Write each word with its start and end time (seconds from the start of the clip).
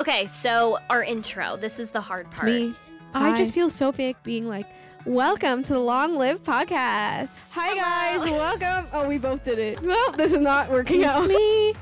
Okay, 0.00 0.26
so 0.26 0.78
our 0.88 1.02
intro. 1.02 1.56
This 1.56 1.80
is 1.80 1.90
the 1.90 2.00
hard 2.00 2.30
part. 2.30 2.46
me. 2.46 2.72
Hi. 3.14 3.30
I 3.32 3.36
just 3.36 3.52
feel 3.52 3.68
so 3.68 3.90
fake 3.90 4.16
being 4.22 4.46
like, 4.46 4.66
welcome 5.04 5.64
to 5.64 5.72
the 5.72 5.80
Long 5.80 6.14
Live 6.14 6.40
podcast. 6.44 7.40
Hi, 7.50 7.74
guys. 7.74 8.30
welcome. 8.30 8.88
Oh, 8.92 9.08
we 9.08 9.18
both 9.18 9.42
did 9.42 9.58
it. 9.58 9.82
Well, 9.82 10.12
this 10.12 10.32
is 10.32 10.40
not 10.40 10.70
working 10.70 11.04
out. 11.04 11.28
It's 11.28 11.36
me. 11.36 11.74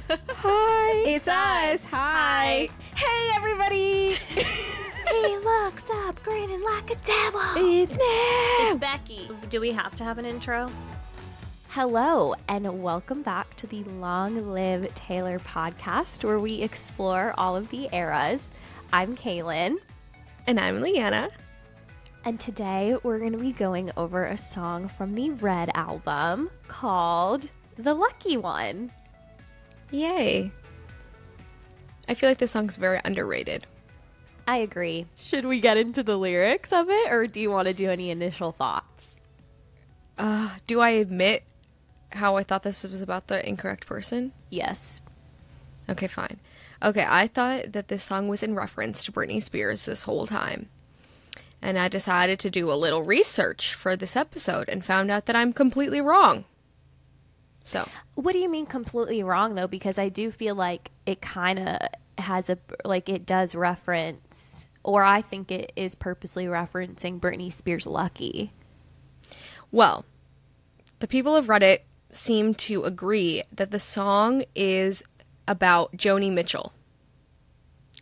Hi. 0.28 1.08
It's 1.08 1.26
us. 1.26 1.84
Hi. 1.90 2.68
Hey, 2.94 3.30
everybody. 3.34 4.12
He 5.08 5.36
looks 5.38 5.84
up, 6.04 6.20
grinning 6.24 6.62
like 6.64 6.90
a 6.90 6.96
devil. 6.96 7.40
it's 7.54 7.92
Nat. 7.92 8.68
It's 8.68 8.76
Becky. 8.76 9.30
Do 9.50 9.60
we 9.60 9.70
have 9.70 9.94
to 9.96 10.04
have 10.04 10.18
an 10.18 10.24
intro? 10.24 10.70
Hello, 11.76 12.34
and 12.48 12.82
welcome 12.82 13.20
back 13.20 13.54
to 13.56 13.66
the 13.66 13.84
Long 13.84 14.50
Live 14.54 14.94
Taylor 14.94 15.38
podcast, 15.40 16.24
where 16.24 16.38
we 16.38 16.62
explore 16.62 17.34
all 17.36 17.54
of 17.54 17.68
the 17.68 17.90
eras. 17.92 18.48
I'm 18.94 19.14
Kaylan, 19.14 19.76
and 20.46 20.58
I'm 20.58 20.80
Leanna. 20.80 21.28
and 22.24 22.40
today 22.40 22.96
we're 23.02 23.18
going 23.18 23.32
to 23.32 23.38
be 23.38 23.52
going 23.52 23.90
over 23.98 24.24
a 24.24 24.38
song 24.38 24.88
from 24.88 25.14
the 25.14 25.28
Red 25.32 25.70
album 25.74 26.48
called 26.66 27.50
The 27.76 27.92
Lucky 27.92 28.38
One. 28.38 28.90
Yay. 29.90 30.50
I 32.08 32.14
feel 32.14 32.30
like 32.30 32.38
this 32.38 32.52
song's 32.52 32.78
very 32.78 33.02
underrated. 33.04 33.66
I 34.48 34.56
agree. 34.56 35.04
Should 35.14 35.44
we 35.44 35.60
get 35.60 35.76
into 35.76 36.02
the 36.02 36.16
lyrics 36.16 36.72
of 36.72 36.88
it, 36.88 37.12
or 37.12 37.26
do 37.26 37.38
you 37.38 37.50
want 37.50 37.68
to 37.68 37.74
do 37.74 37.90
any 37.90 38.08
initial 38.08 38.50
thoughts? 38.50 39.14
Uh, 40.16 40.48
do 40.66 40.80
I 40.80 40.88
admit 40.92 41.42
how 42.16 42.36
I 42.36 42.42
thought 42.42 42.62
this 42.62 42.82
was 42.84 43.00
about 43.00 43.28
the 43.28 43.46
incorrect 43.46 43.86
person? 43.86 44.32
Yes. 44.50 45.00
Okay, 45.88 46.06
fine. 46.06 46.38
Okay, 46.82 47.06
I 47.08 47.26
thought 47.26 47.72
that 47.72 47.88
this 47.88 48.04
song 48.04 48.28
was 48.28 48.42
in 48.42 48.54
reference 48.54 49.02
to 49.04 49.12
Britney 49.12 49.42
Spears 49.42 49.84
this 49.84 50.02
whole 50.02 50.26
time. 50.26 50.68
And 51.62 51.78
I 51.78 51.88
decided 51.88 52.38
to 52.40 52.50
do 52.50 52.70
a 52.70 52.74
little 52.74 53.02
research 53.02 53.72
for 53.72 53.96
this 53.96 54.14
episode 54.14 54.68
and 54.68 54.84
found 54.84 55.10
out 55.10 55.26
that 55.26 55.36
I'm 55.36 55.52
completely 55.52 56.00
wrong. 56.00 56.44
So, 57.62 57.88
What 58.14 58.32
do 58.32 58.38
you 58.38 58.48
mean 58.48 58.66
completely 58.66 59.22
wrong 59.24 59.54
though? 59.54 59.66
Because 59.66 59.98
I 59.98 60.08
do 60.08 60.30
feel 60.30 60.54
like 60.54 60.90
it 61.04 61.20
kind 61.20 61.58
of 61.58 61.78
has 62.18 62.48
a 62.48 62.58
like 62.84 63.08
it 63.08 63.26
does 63.26 63.54
reference, 63.54 64.68
or 64.84 65.02
I 65.02 65.20
think 65.22 65.50
it 65.50 65.72
is 65.74 65.94
purposely 65.94 66.44
referencing 66.46 67.18
Britney 67.18 67.52
Spears' 67.52 67.86
"Lucky." 67.86 68.52
well, 69.72 70.04
the 71.00 71.08
people 71.08 71.34
of 71.34 71.46
Reddit 71.46 71.80
seem 72.16 72.54
to 72.54 72.84
agree 72.84 73.42
that 73.52 73.70
the 73.70 73.80
song 73.80 74.44
is 74.54 75.02
about 75.46 75.96
Joni 75.96 76.32
Mitchell, 76.32 76.72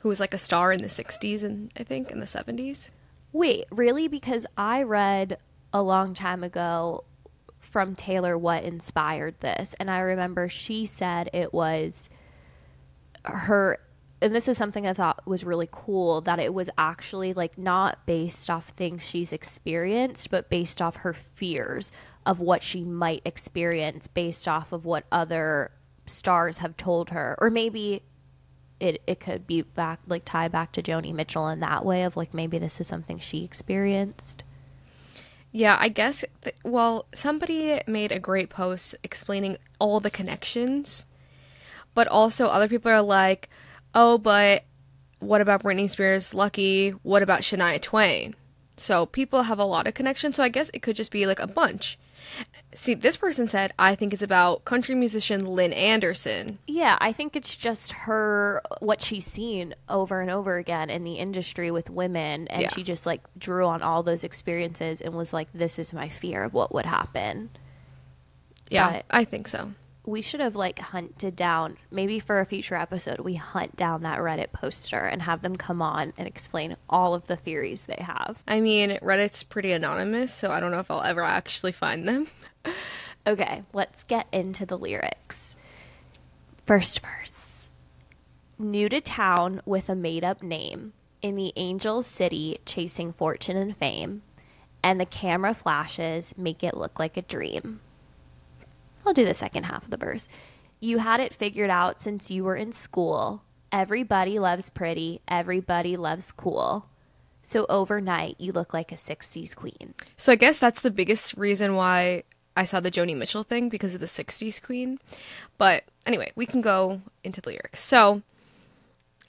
who 0.01 0.09
was 0.09 0.21
like 0.21 0.35
a 0.35 0.39
star 0.39 0.73
in 0.73 0.83
the 0.83 0.89
60s 0.89 1.43
and 1.43 1.73
I 1.77 1.83
think 1.83 2.11
in 2.11 2.21
the 2.21 2.27
70s. 2.27 2.91
Wait, 3.33 3.67
really? 3.71 4.09
Because 4.09 4.47
I 4.57 4.83
read 4.85 5.39
a 5.73 5.83
long 5.83 6.15
time 6.15 6.45
ago 6.45 7.05
from 7.59 7.95
Taylor 7.95 8.39
what 8.39 8.63
inspired 8.63 9.41
this, 9.41 9.75
and 9.81 9.91
I 9.91 9.99
remember 9.99 10.49
she 10.49 10.87
said 10.87 11.31
it 11.33 11.53
was 11.53 12.09
her. 13.25 13.79
And 14.23 14.35
this 14.35 14.49
is 14.49 14.57
something 14.57 14.87
I 14.87 14.93
thought 14.93 15.27
was 15.27 15.45
really 15.45 15.69
cool 15.71 16.21
that 16.23 16.39
it 16.39 16.55
was 16.55 16.71
actually 16.79 17.35
like 17.35 17.59
not 17.59 18.07
based 18.07 18.49
off 18.49 18.69
things 18.69 19.07
she's 19.07 19.33
experienced, 19.33 20.31
but 20.31 20.49
based 20.49 20.81
off 20.81 20.97
her 20.97 21.13
fears 21.13 21.91
of 22.27 22.41
what 22.41 22.63
she 22.63 22.85
might 22.85 23.23
experience 23.25 24.07
based 24.07 24.49
off 24.49 24.73
of 24.73 24.85
what 24.85 25.05
other 25.13 25.71
stars 26.07 26.59
have 26.59 26.77
told 26.77 27.11
her. 27.11 27.37
Or 27.39 27.51
maybe 27.51 28.03
it, 28.81 29.03
it 29.07 29.21
could 29.21 29.47
be 29.47 29.63
back 29.63 30.01
like 30.07 30.25
tie 30.25 30.49
back 30.49 30.73
to 30.73 30.83
Joni 30.83 31.15
Mitchell 31.15 31.49
in 31.49 31.61
that 31.61 31.85
way 31.85 32.03
of 32.03 32.17
like 32.17 32.35
maybe 32.35 32.59
this 32.59 32.81
is 32.81 32.87
something 32.87 33.19
she 33.19 33.45
experienced. 33.45 34.43
Yeah, 35.53 35.77
I 35.79 35.89
guess. 35.89 36.25
Th- 36.43 36.57
well, 36.65 37.07
somebody 37.15 37.81
made 37.87 38.11
a 38.11 38.19
great 38.19 38.51
post 38.51 38.97
explaining 39.05 39.57
all 39.79 40.01
the 40.01 40.11
connections, 40.11 41.07
but 41.95 42.09
also 42.09 42.47
other 42.47 42.69
people 42.69 42.91
are 42.91 43.01
like, 43.01 43.49
"Oh, 43.95 44.19
but 44.19 44.65
what 45.21 45.41
about 45.41 45.63
Britney 45.63 45.89
Spears, 45.89 46.35
Lucky? 46.35 46.91
What 46.91 47.23
about 47.23 47.43
Shania 47.43 47.81
Twain?" 47.81 48.35
So 48.77 49.07
people 49.07 49.45
have 49.45 49.61
a 49.61 49.65
lot 49.65 49.87
of 49.87 49.95
connections. 49.95 50.37
So 50.37 50.43
I 50.43 50.49
guess 50.49 50.71
it 50.75 50.83
could 50.83 50.97
just 50.97 51.13
be 51.13 51.25
like 51.25 51.39
a 51.39 51.47
bunch. 51.47 51.99
See, 52.75 52.95
this 52.95 53.17
person 53.17 53.47
said, 53.47 53.73
"I 53.79 53.95
think 53.95 54.13
it's 54.13 54.23
about 54.23 54.65
country 54.65 54.95
musician 54.95 55.45
Lynn 55.45 55.73
Anderson." 55.73 56.59
Yeah, 56.67 56.99
I 57.01 57.13
think 57.13 57.37
it's 57.37 57.57
just 57.57 57.93
her 57.93 58.61
what 58.81 59.01
she's 59.01 59.27
seen 59.27 59.75
over 59.89 60.21
and 60.21 60.31
over 60.31 60.57
again 60.57 60.91
in 60.91 61.05
the 61.05 61.15
industry 61.15 61.71
with 61.71 61.89
women 61.91 62.49
and 62.49 62.63
Yeah. 62.63 62.69
she 62.75 62.83
just 62.83 63.07
like 63.07 63.23
drew 63.39 63.67
on 63.67 63.83
all 63.83 64.03
those 64.03 64.25
experiences 64.25 65.01
and 65.01 65.15
was 65.15 65.33
like 65.33 65.49
this 65.55 65.79
is 65.79 65.93
my 65.93 66.09
fear 66.09 66.43
of 66.45 66.53
what 66.55 66.75
would 66.75 66.87
happen. 66.87 67.51
Yeah, 68.71 68.93
But- 68.93 69.05
I 69.11 69.25
think 69.25 69.47
so. 69.49 69.73
We 70.07 70.21
should 70.21 70.41
have 70.41 70.55
like 70.55 70.79
hunted 70.79 71.35
down 71.35 71.79
maybe 71.91 72.21
for 72.21 72.39
a 72.39 72.45
future 72.45 72.75
episode 72.75 73.21
we 73.21 73.35
hunt 73.35 73.75
down 73.75 74.03
that 74.03 74.19
Reddit 74.19 74.53
poster 74.53 74.99
and 74.99 75.23
have 75.23 75.41
them 75.41 75.57
come 75.57 75.81
on 75.81 76.13
and 76.19 76.29
explain 76.29 76.77
all 76.91 77.15
of 77.15 77.27
the 77.27 77.37
theories 77.37 77.87
they 77.87 78.01
have. 78.01 78.43
I 78.47 78.61
mean, 78.61 78.99
Reddit's 79.03 79.43
pretty 79.43 79.73
anonymous, 79.73 80.33
so 80.35 80.51
I 80.51 80.61
don't 80.61 80.73
know 80.73 80.81
if 80.81 80.91
I'll 80.91 81.03
ever 81.03 81.23
actually 81.23 81.73
find 81.73 82.07
them. 82.07 82.29
Okay, 83.27 83.63
let's 83.73 84.05
get 84.05 84.27
into 84.33 84.67
the 84.67 84.77
lyrics. 84.77 85.57
First 86.67 87.01
verse. 87.01 87.71
New 88.59 88.91
to 88.91 89.01
town 89.01 89.63
with 89.65 89.89
a 89.89 89.95
made 89.95 90.25
up 90.25 90.43
name, 90.43 90.93
in 91.23 91.35
the 91.35 91.53
angel 91.57 92.03
city 92.03 92.59
chasing 92.67 93.15
fortune 93.15 93.57
and 93.57 93.75
fame, 93.79 94.21
and 94.83 95.01
the 95.01 95.07
camera 95.07 95.55
flashes 95.55 96.35
make 96.37 96.63
it 96.63 96.77
look 96.77 96.99
like 96.99 97.17
a 97.17 97.23
dream. 97.23 97.81
I'll 99.07 99.13
do 99.13 99.25
the 99.25 99.35
second 99.35 99.65
half 99.65 99.85
of 99.85 99.91
the 99.91 99.97
verse. 99.97 100.29
You 100.81 100.99
had 100.99 101.21
it 101.21 101.33
figured 101.33 101.71
out 101.71 102.01
since 102.01 102.31
you 102.31 102.45
were 102.45 102.57
in 102.57 102.73
school. 102.73 103.43
Everybody 103.73 104.39
loves 104.39 104.71
pretty, 104.71 105.21
everybody 105.27 105.97
loves 105.97 106.33
cool. 106.33 106.87
So 107.43 107.67
overnight, 107.69 108.41
you 108.41 108.53
look 108.53 108.73
like 108.73 108.91
a 108.91 108.97
60s 108.97 109.55
queen. 109.55 109.95
So 110.17 110.33
I 110.33 110.37
guess 110.37 110.59
that's 110.59 110.81
the 110.81 110.91
biggest 110.91 111.37
reason 111.37 111.75
why 111.75 112.23
I 112.57 112.65
saw 112.65 112.81
the 112.81 112.91
Joni 112.91 113.17
Mitchell 113.17 113.43
thing 113.43 113.69
because 113.69 113.95
of 113.95 114.01
the 114.01 114.07
60s 114.07 114.63
queen. 114.63 114.99
But 115.59 115.85
anyway, 116.07 116.33
we 116.37 116.47
can 116.47 116.61
go 116.61 117.03
into 117.23 117.41
the 117.41 117.51
lyrics. 117.51 117.83
So 117.83 118.23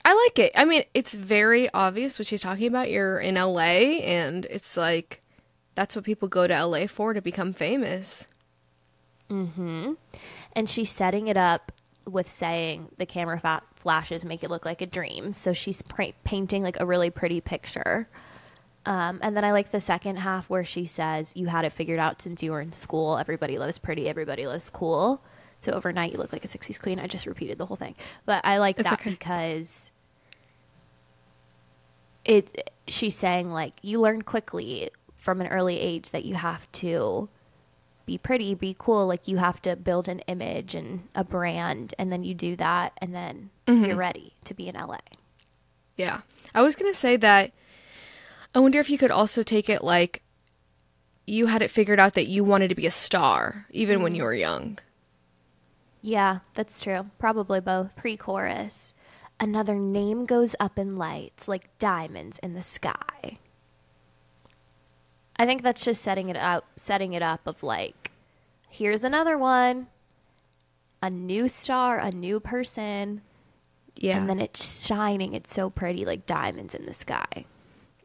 I 0.04 0.14
like 0.14 0.38
it. 0.38 0.52
I 0.54 0.64
mean, 0.64 0.84
it's 0.94 1.14
very 1.14 1.68
obvious 1.74 2.18
what 2.18 2.26
she's 2.26 2.40
talking 2.40 2.68
about. 2.68 2.90
You're 2.90 3.18
in 3.18 3.34
LA 3.34 4.00
and 4.04 4.46
it's 4.46 4.76
like 4.76 5.20
that's 5.74 5.96
what 5.96 6.04
people 6.04 6.28
go 6.28 6.46
to 6.46 6.64
LA 6.64 6.86
for 6.86 7.12
to 7.12 7.20
become 7.20 7.52
famous. 7.52 8.26
And 9.30 10.68
she's 10.68 10.90
setting 10.90 11.28
it 11.28 11.36
up 11.36 11.72
with 12.08 12.28
saying 12.30 12.88
the 12.98 13.06
camera 13.06 13.38
fa- 13.40 13.62
flashes 13.74 14.24
make 14.24 14.44
it 14.44 14.50
look 14.50 14.64
like 14.64 14.80
a 14.80 14.86
dream. 14.86 15.34
So 15.34 15.52
she's 15.52 15.82
pra- 15.82 16.12
painting 16.24 16.62
like 16.62 16.78
a 16.78 16.86
really 16.86 17.10
pretty 17.10 17.40
picture. 17.40 18.08
Um, 18.84 19.18
and 19.22 19.36
then 19.36 19.44
I 19.44 19.50
like 19.50 19.72
the 19.72 19.80
second 19.80 20.16
half 20.16 20.48
where 20.48 20.64
she 20.64 20.86
says, 20.86 21.32
"You 21.34 21.48
had 21.48 21.64
it 21.64 21.72
figured 21.72 21.98
out 21.98 22.22
since 22.22 22.42
you 22.42 22.52
were 22.52 22.60
in 22.60 22.70
school. 22.72 23.18
Everybody 23.18 23.58
loves 23.58 23.78
pretty. 23.78 24.08
Everybody 24.08 24.46
loves 24.46 24.70
cool. 24.70 25.20
So 25.58 25.72
overnight, 25.72 26.12
you 26.12 26.18
look 26.18 26.32
like 26.32 26.44
a 26.44 26.48
'60s 26.48 26.80
queen." 26.80 27.00
I 27.00 27.08
just 27.08 27.26
repeated 27.26 27.58
the 27.58 27.66
whole 27.66 27.76
thing, 27.76 27.96
but 28.26 28.46
I 28.46 28.58
like 28.58 28.78
It's 28.78 28.88
that 28.88 29.00
okay. 29.00 29.10
because 29.10 29.90
it. 32.24 32.70
She's 32.86 33.16
saying 33.16 33.50
like 33.50 33.74
you 33.82 34.00
learn 34.00 34.22
quickly 34.22 34.90
from 35.16 35.40
an 35.40 35.48
early 35.48 35.80
age 35.80 36.10
that 36.10 36.24
you 36.24 36.36
have 36.36 36.70
to 36.72 37.28
be 38.06 38.16
pretty, 38.16 38.54
be 38.54 38.74
cool. 38.78 39.06
Like 39.06 39.28
you 39.28 39.36
have 39.36 39.60
to 39.62 39.76
build 39.76 40.08
an 40.08 40.20
image 40.20 40.74
and 40.74 41.08
a 41.14 41.24
brand, 41.24 41.94
and 41.98 42.10
then 42.10 42.24
you 42.24 42.34
do 42.34 42.56
that, 42.56 42.92
and 42.98 43.14
then 43.14 43.50
you're 43.66 43.76
mm-hmm. 43.76 43.98
ready 43.98 44.32
to 44.44 44.54
be 44.54 44.68
in 44.68 44.76
LA. 44.76 44.98
Yeah. 45.96 46.20
I 46.54 46.62
was 46.62 46.76
going 46.76 46.90
to 46.90 46.98
say 46.98 47.16
that 47.16 47.52
I 48.54 48.60
wonder 48.60 48.78
if 48.78 48.88
you 48.88 48.98
could 48.98 49.10
also 49.10 49.42
take 49.42 49.68
it 49.68 49.82
like 49.82 50.22
you 51.26 51.46
had 51.46 51.62
it 51.62 51.70
figured 51.70 51.98
out 51.98 52.14
that 52.14 52.28
you 52.28 52.44
wanted 52.44 52.68
to 52.68 52.74
be 52.74 52.86
a 52.86 52.90
star 52.90 53.66
even 53.70 54.02
when 54.02 54.12
mm. 54.12 54.16
you 54.16 54.22
were 54.22 54.34
young. 54.34 54.78
Yeah, 56.00 56.38
that's 56.54 56.80
true. 56.80 57.10
Probably 57.18 57.60
both. 57.60 57.96
Pre 57.96 58.16
chorus. 58.16 58.94
Another 59.40 59.74
name 59.74 60.24
goes 60.24 60.54
up 60.60 60.78
in 60.78 60.96
lights 60.96 61.48
like 61.48 61.76
diamonds 61.78 62.38
in 62.38 62.54
the 62.54 62.62
sky. 62.62 63.38
I 65.38 65.46
think 65.46 65.62
that's 65.62 65.84
just 65.84 66.02
setting 66.02 66.28
it 66.28 66.36
up 66.36 66.64
setting 66.76 67.12
it 67.12 67.22
up 67.22 67.46
of 67.46 67.62
like 67.62 68.10
here's 68.70 69.04
another 69.04 69.36
one. 69.38 69.86
A 71.02 71.10
new 71.10 71.46
star, 71.46 71.98
a 71.98 72.10
new 72.10 72.40
person, 72.40 73.20
Yeah. 73.96 74.16
and 74.16 74.28
then 74.28 74.40
it's 74.40 74.86
shining. 74.86 75.34
It's 75.34 75.52
so 75.54 75.68
pretty 75.70 76.04
like 76.04 76.26
diamonds 76.26 76.74
in 76.74 76.86
the 76.86 76.94
sky. 76.94 77.44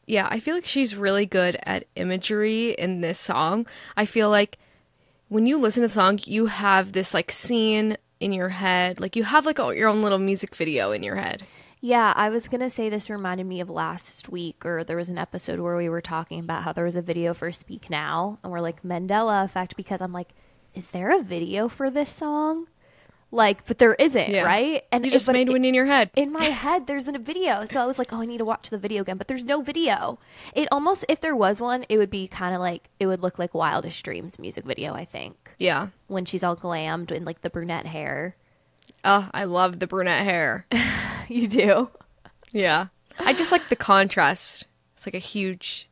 Yeah, 0.06 0.28
I 0.30 0.40
feel 0.42 0.56
like 0.56 0.66
she's 0.66 0.96
really 0.96 1.26
good 1.26 1.58
at 1.64 1.86
imagery 1.96 2.72
in 2.72 3.00
this 3.02 3.18
song. 3.18 3.66
I 3.96 4.06
feel 4.06 4.30
like 4.30 4.58
when 5.30 5.46
you 5.46 5.58
listen 5.58 5.82
to 5.84 5.88
the 5.88 5.94
song, 5.94 6.20
you 6.26 6.48
have 6.48 6.92
this 6.92 7.14
like 7.14 7.32
scene 7.32 7.98
in 8.20 8.34
your 8.34 8.50
head. 8.50 9.00
Like 9.00 9.16
you 9.16 9.24
have 9.24 9.46
like 9.46 9.58
a, 9.58 9.76
your 9.76 9.88
own 9.88 10.00
little 10.00 10.20
music 10.20 10.54
video 10.56 10.92
in 10.92 11.02
your 11.02 11.16
head. 11.16 11.44
Yeah, 11.84 12.14
I 12.16 12.30
was 12.30 12.48
going 12.48 12.62
to 12.62 12.70
say 12.70 12.90
this 12.90 13.10
reminded 13.10 13.48
me 13.48 13.60
of 13.60 13.70
last 13.70 14.30
week, 14.30 14.64
or 14.66 14.84
there 14.84 14.98
was 14.98 15.10
an 15.10 15.18
episode 15.18 15.60
where 15.60 15.76
we 15.76 15.90
were 15.90 16.02
talking 16.02 16.40
about 16.40 16.62
how 16.62 16.74
there 16.74 16.86
was 16.86 16.96
a 16.96 17.02
video 17.02 17.34
for 17.34 17.52
Speak 17.52 17.90
Now, 17.90 18.38
and 18.44 18.52
we're 18.52 18.60
like, 18.60 18.84
Mandela 18.84 19.44
effect, 19.44 19.76
because 19.76 20.00
I'm 20.00 20.14
like, 20.14 20.30
is 20.76 20.92
there 20.92 21.10
a 21.10 21.24
video 21.24 21.68
for 21.68 21.90
this 21.90 22.14
song? 22.14 22.68
Like, 23.34 23.66
but 23.66 23.80
there 23.80 23.96
isn't, 23.96 24.30
Yeah. 24.30 24.44
right? 24.44 24.84
And 24.92 25.04
You 25.06 25.10
just 25.10 25.26
but 25.26 25.32
made 25.34 25.50
one 25.50 25.66
in 25.66 25.74
your 25.74 25.86
head. 25.88 26.12
in 26.16 26.32
my 26.32 26.44
head 26.64 26.86
there's 26.86 27.08
a 27.08 27.14
video 27.18 27.64
so 27.66 27.82
i 27.82 27.86
was 27.86 27.98
like 27.98 28.14
oh 28.14 28.22
i 28.22 28.26
need 28.26 28.40
to 28.40 28.46
watch 28.46 28.70
the 28.70 28.78
video 28.78 29.02
again 29.02 29.18
but 29.18 29.28
there's 29.30 29.44
no 29.46 29.62
video 29.62 30.20
it 30.54 30.68
almost 30.72 31.06
if 31.08 31.22
there 31.22 31.36
was 31.36 31.62
one 31.62 31.86
it 31.88 31.98
would 31.98 32.10
be 32.10 32.28
kind 32.28 32.54
of 32.54 32.60
like 32.60 32.90
it 33.00 33.08
would 33.08 33.22
look 33.22 33.40
like 33.40 33.54
wildest 33.54 34.04
dreams 34.04 34.38
music 34.38 34.66
video 34.66 34.94
i 34.94 35.06
think 35.06 35.52
yeah. 35.58 35.88
when 36.08 36.26
she's 36.26 36.44
all 36.44 36.56
glammed 36.58 37.10
in 37.10 37.24
like 37.24 37.42
the 37.42 37.50
brunette 37.50 37.86
hair 37.86 38.36
Oh, 39.04 39.30
I 39.34 39.46
love 39.46 39.80
the 39.80 39.88
brunette 39.88 40.24
hair. 40.24 40.66
you 41.28 41.48
do 41.48 41.90
Yeah. 42.52 42.88
I 43.20 43.34
just 43.34 43.52
like 43.52 43.70
the 43.70 43.76
contrast. 43.76 44.66
It's 44.94 45.06
like 45.06 45.16
a 45.16 45.20
huge, 45.20 45.90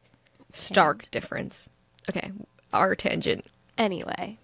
stark 0.53 1.09
difference. 1.11 1.69
Okay, 2.09 2.31
our 2.73 2.95
tangent. 2.95 3.45
anyway 3.77 4.37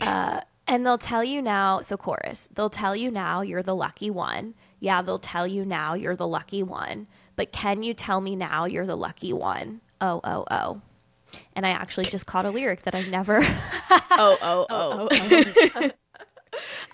uh 0.00 0.40
and 0.66 0.84
they'll 0.84 0.98
tell 0.98 1.22
you 1.22 1.40
now 1.40 1.80
so 1.80 1.96
chorus 1.96 2.48
they'll 2.54 2.68
tell 2.70 2.96
you 2.96 3.10
now 3.10 3.40
you're 3.42 3.62
the 3.62 3.74
lucky 3.74 4.10
one 4.10 4.54
yeah 4.80 5.00
they'll 5.02 5.18
tell 5.18 5.46
you 5.46 5.64
now 5.64 5.94
you're 5.94 6.16
the 6.16 6.26
lucky 6.26 6.62
one 6.62 7.06
but 7.36 7.52
can 7.52 7.82
you 7.82 7.94
tell 7.94 8.20
me 8.20 8.34
now 8.34 8.64
you're 8.64 8.86
the 8.86 8.96
lucky 8.96 9.32
one 9.32 9.80
oh 10.00 10.20
oh 10.24 10.44
oh 10.50 10.80
and 11.54 11.64
i 11.66 11.70
actually 11.70 12.06
just 12.06 12.26
caught 12.26 12.44
a 12.46 12.50
lyric 12.50 12.82
that 12.82 12.94
i 12.94 13.02
never 13.02 13.40
Oh, 14.16 14.36
oh, 14.42 14.66
oh. 14.70 15.90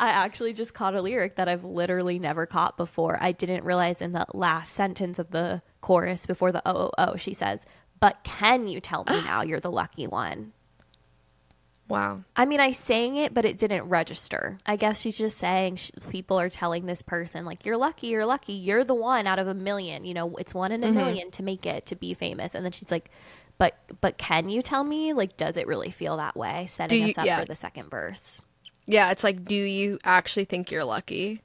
I 0.00 0.08
actually 0.08 0.54
just 0.54 0.72
caught 0.72 0.94
a 0.94 1.02
lyric 1.02 1.36
that 1.36 1.46
I've 1.46 1.62
literally 1.62 2.18
never 2.18 2.46
caught 2.46 2.78
before. 2.78 3.18
I 3.20 3.32
didn't 3.32 3.64
realize 3.64 4.00
in 4.00 4.12
the 4.12 4.24
last 4.32 4.72
sentence 4.72 5.18
of 5.18 5.30
the 5.30 5.60
chorus 5.82 6.24
before 6.24 6.52
the 6.52 6.62
oh, 6.64 6.86
oh, 6.86 6.90
oh, 6.96 7.16
she 7.16 7.34
says, 7.34 7.60
But 8.00 8.24
can 8.24 8.66
you 8.66 8.80
tell 8.80 9.04
me 9.04 9.20
now 9.24 9.42
you're 9.42 9.60
the 9.60 9.70
lucky 9.70 10.06
one? 10.06 10.52
Wow. 11.86 12.22
I 12.34 12.46
mean, 12.46 12.60
I 12.60 12.70
sang 12.70 13.16
it, 13.16 13.34
but 13.34 13.44
it 13.44 13.58
didn't 13.58 13.88
register. 13.88 14.58
I 14.64 14.76
guess 14.76 15.00
she's 15.00 15.18
just 15.18 15.36
saying 15.36 15.76
sh- 15.76 15.90
people 16.08 16.40
are 16.40 16.48
telling 16.48 16.86
this 16.86 17.02
person, 17.02 17.44
like, 17.44 17.66
you're 17.66 17.76
lucky, 17.76 18.06
you're 18.06 18.24
lucky, 18.24 18.52
you're 18.54 18.84
the 18.84 18.94
one 18.94 19.26
out 19.26 19.40
of 19.40 19.48
a 19.48 19.54
million. 19.54 20.04
You 20.04 20.14
know, 20.14 20.36
it's 20.36 20.54
one 20.54 20.72
in 20.72 20.82
a 20.82 20.86
mm-hmm. 20.86 20.96
million 20.96 21.30
to 21.32 21.42
make 21.42 21.66
it, 21.66 21.86
to 21.86 21.96
be 21.96 22.14
famous. 22.14 22.54
And 22.54 22.64
then 22.64 22.72
she's 22.72 22.90
like, 22.90 23.10
but 23.58 23.76
but 24.00 24.16
can 24.16 24.48
you 24.48 24.62
tell 24.62 24.82
me 24.82 25.12
like 25.12 25.36
does 25.36 25.58
it 25.58 25.66
really 25.66 25.90
feel 25.90 26.16
that 26.16 26.34
way 26.34 26.64
setting 26.66 27.02
you- 27.02 27.10
us 27.10 27.18
up 27.18 27.26
yeah. 27.26 27.40
for 27.40 27.44
the 27.44 27.54
second 27.54 27.90
verse 27.90 28.40
Yeah, 28.86 29.10
it's 29.10 29.22
like, 29.24 29.44
do 29.44 29.54
you 29.56 29.98
actually 30.04 30.44
think 30.46 30.70
you're 30.70 30.84
lucky? 30.84 31.40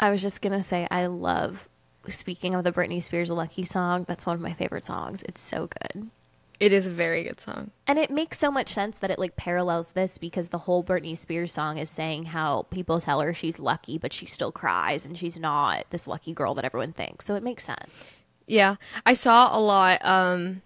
I 0.00 0.10
was 0.10 0.20
just 0.20 0.42
gonna 0.42 0.62
say 0.64 0.88
I 0.90 1.06
love. 1.06 1.68
Speaking 2.08 2.56
of 2.56 2.64
the 2.64 2.72
Britney 2.72 3.00
Spears 3.00 3.30
"Lucky" 3.30 3.64
song, 3.64 4.04
that's 4.08 4.26
one 4.26 4.34
of 4.34 4.40
my 4.42 4.52
favorite 4.52 4.82
songs. 4.84 5.22
It's 5.22 5.40
so 5.40 5.68
good, 5.68 6.10
It 6.58 6.72
is 6.72 6.88
a 6.88 6.90
very 6.90 7.22
good 7.22 7.38
song. 7.38 7.70
and 7.86 8.00
it 8.00 8.10
makes 8.10 8.40
so 8.40 8.50
much 8.50 8.70
sense 8.70 8.98
that 8.98 9.12
it 9.12 9.20
like 9.20 9.36
parallels 9.36 9.92
this 9.92 10.18
because 10.18 10.48
the 10.48 10.58
whole 10.58 10.82
Britney 10.82 11.16
Spears 11.16 11.52
song 11.52 11.78
is 11.78 11.88
saying 11.88 12.24
how 12.24 12.62
people 12.70 13.00
tell 13.00 13.20
her 13.20 13.32
she's 13.32 13.60
lucky, 13.60 13.96
but 13.98 14.12
she 14.12 14.26
still 14.26 14.50
cries, 14.50 15.06
and 15.06 15.16
she's 15.16 15.36
not 15.38 15.88
this 15.90 16.08
lucky 16.08 16.32
girl 16.32 16.54
that 16.56 16.64
everyone 16.64 16.92
thinks. 16.92 17.24
So 17.24 17.36
it 17.36 17.44
makes 17.44 17.62
sense. 17.62 18.12
Yeah, 18.48 18.74
I 19.06 19.12
saw 19.12 19.56
a 19.56 19.60
lot. 19.60 20.04
Um, 20.04 20.62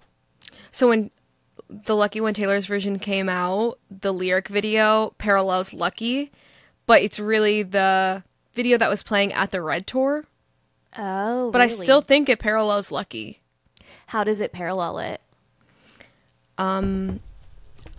so 0.73 0.89
when 0.89 1.11
the 1.69 1.97
Lucky 1.97 2.21
One 2.21 2.35
Taylor's 2.35 2.67
version 2.67 2.99
came 2.99 3.29
out, 3.29 3.79
the 3.91 4.13
lyric 4.13 4.49
video 4.49 5.15
parallels 5.19 5.73
Lucky, 5.73 6.31
but 6.87 7.03
it's 7.03 7.19
really 7.19 7.63
the 7.63 8.23
video 8.55 8.79
that 8.79 8.89
was 8.89 9.03
playing 9.03 9.33
at 9.33 9.51
the 9.51 9.61
Red 9.61 9.87
Tour. 9.87 10.25
Oh, 10.97 11.51
But 11.51 11.61
I 11.61 11.67
still 11.69 12.01
think 12.01 12.29
it 12.29 12.39
parallels 12.39 12.91
Lucky. 12.91 13.41
how 14.07 14.25
does 14.25 14.41
it 14.41 14.53
parallel 14.53 14.99
it? 14.99 15.21
Um, 16.57 17.21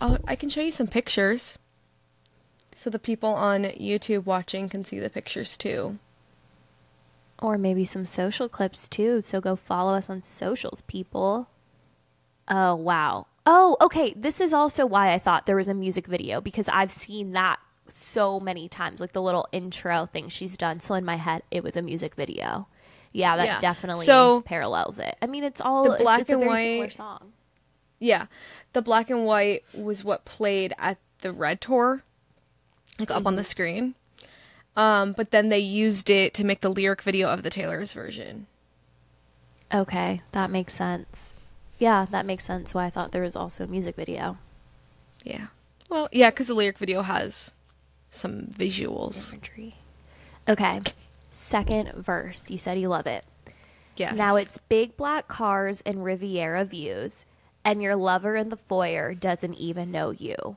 I'll, 0.00 0.18
I 0.26 0.34
can 0.34 0.48
show 0.48 0.62
you 0.62 0.72
some 0.72 0.88
pictures, 0.88 1.58
so 2.74 2.90
the 2.90 2.98
people 2.98 3.28
on 3.34 3.64
YouTube 3.64 4.24
watching 4.24 4.68
can 4.68 4.84
see 4.84 4.98
the 4.98 5.10
pictures 5.10 5.56
too. 5.56 5.98
Or 7.40 7.56
maybe 7.56 7.84
some 7.84 8.04
social 8.04 8.48
clips 8.48 8.88
too. 8.88 9.22
So 9.22 9.40
go 9.40 9.54
follow 9.54 9.94
us 9.94 10.10
on 10.10 10.22
socials, 10.22 10.82
people. 10.82 11.48
Oh, 12.48 12.74
wow. 12.74 13.27
Oh, 13.50 13.78
okay. 13.80 14.12
This 14.14 14.42
is 14.42 14.52
also 14.52 14.84
why 14.84 15.14
I 15.14 15.18
thought 15.18 15.46
there 15.46 15.56
was 15.56 15.68
a 15.68 15.74
music 15.74 16.06
video 16.06 16.42
because 16.42 16.68
I've 16.68 16.90
seen 16.90 17.32
that 17.32 17.58
so 17.88 18.38
many 18.38 18.68
times, 18.68 19.00
like 19.00 19.12
the 19.12 19.22
little 19.22 19.48
intro 19.52 20.04
thing 20.04 20.28
she's 20.28 20.58
done. 20.58 20.80
So 20.80 20.94
in 20.94 21.04
my 21.06 21.16
head, 21.16 21.42
it 21.50 21.64
was 21.64 21.74
a 21.74 21.80
music 21.80 22.14
video. 22.14 22.68
Yeah, 23.10 23.36
that 23.36 23.46
Yeah. 23.46 23.58
definitely 23.58 24.04
So- 24.04 24.42
parallels 24.42 24.98
it. 24.98 25.16
I 25.22 25.26
mean, 25.26 25.44
it's 25.44 25.62
all 25.62 25.84
The 25.90 25.96
black 25.96 26.20
it's 26.20 26.30
a 26.30 26.34
and 26.36 26.44
very 26.44 26.78
white- 26.80 26.92
song. 26.92 27.32
Yeah, 27.98 28.26
the 28.74 28.82
black 28.82 29.08
and 29.08 29.24
white 29.24 29.64
was 29.72 30.04
what 30.04 30.26
played 30.26 30.74
at 30.78 30.98
the 31.22 31.32
Red 31.32 31.62
Tour, 31.62 32.02
like 32.98 33.10
up 33.10 33.26
on 33.26 33.36
the 33.36 33.44
screen. 33.44 33.94
Um, 34.76 35.12
but 35.12 35.30
then 35.30 35.48
they 35.48 35.58
used 35.58 36.10
it 36.10 36.34
to 36.34 36.44
make 36.44 36.60
the 36.60 36.68
lyric 36.68 37.00
video 37.00 37.28
of 37.30 37.42
the 37.42 37.50
Taylor's 37.50 37.94
version. 37.94 38.46
Okay, 39.72 40.20
that 40.32 40.50
makes 40.50 40.74
sense. 40.74 41.37
Yeah, 41.78 42.06
that 42.10 42.26
makes 42.26 42.44
sense. 42.44 42.74
Why 42.74 42.86
I 42.86 42.90
thought 42.90 43.12
there 43.12 43.22
was 43.22 43.36
also 43.36 43.64
a 43.64 43.68
music 43.68 43.96
video. 43.96 44.38
Yeah. 45.24 45.46
Well, 45.88 46.08
yeah, 46.12 46.30
because 46.30 46.48
the 46.48 46.54
lyric 46.54 46.78
video 46.78 47.02
has 47.02 47.52
some 48.10 48.46
visuals. 48.46 49.32
Imagery. 49.32 49.76
Okay, 50.48 50.80
second 51.30 51.92
verse. 51.94 52.42
You 52.48 52.58
said 52.58 52.78
you 52.78 52.88
love 52.88 53.06
it. 53.06 53.24
Yes. 53.96 54.16
Now 54.16 54.36
it's 54.36 54.58
big 54.68 54.96
black 54.96 55.28
cars 55.28 55.82
and 55.84 56.04
Riviera 56.04 56.64
views, 56.64 57.26
and 57.64 57.82
your 57.82 57.96
lover 57.96 58.36
in 58.36 58.48
the 58.48 58.56
foyer 58.56 59.14
doesn't 59.14 59.54
even 59.54 59.90
know 59.90 60.10
you, 60.10 60.56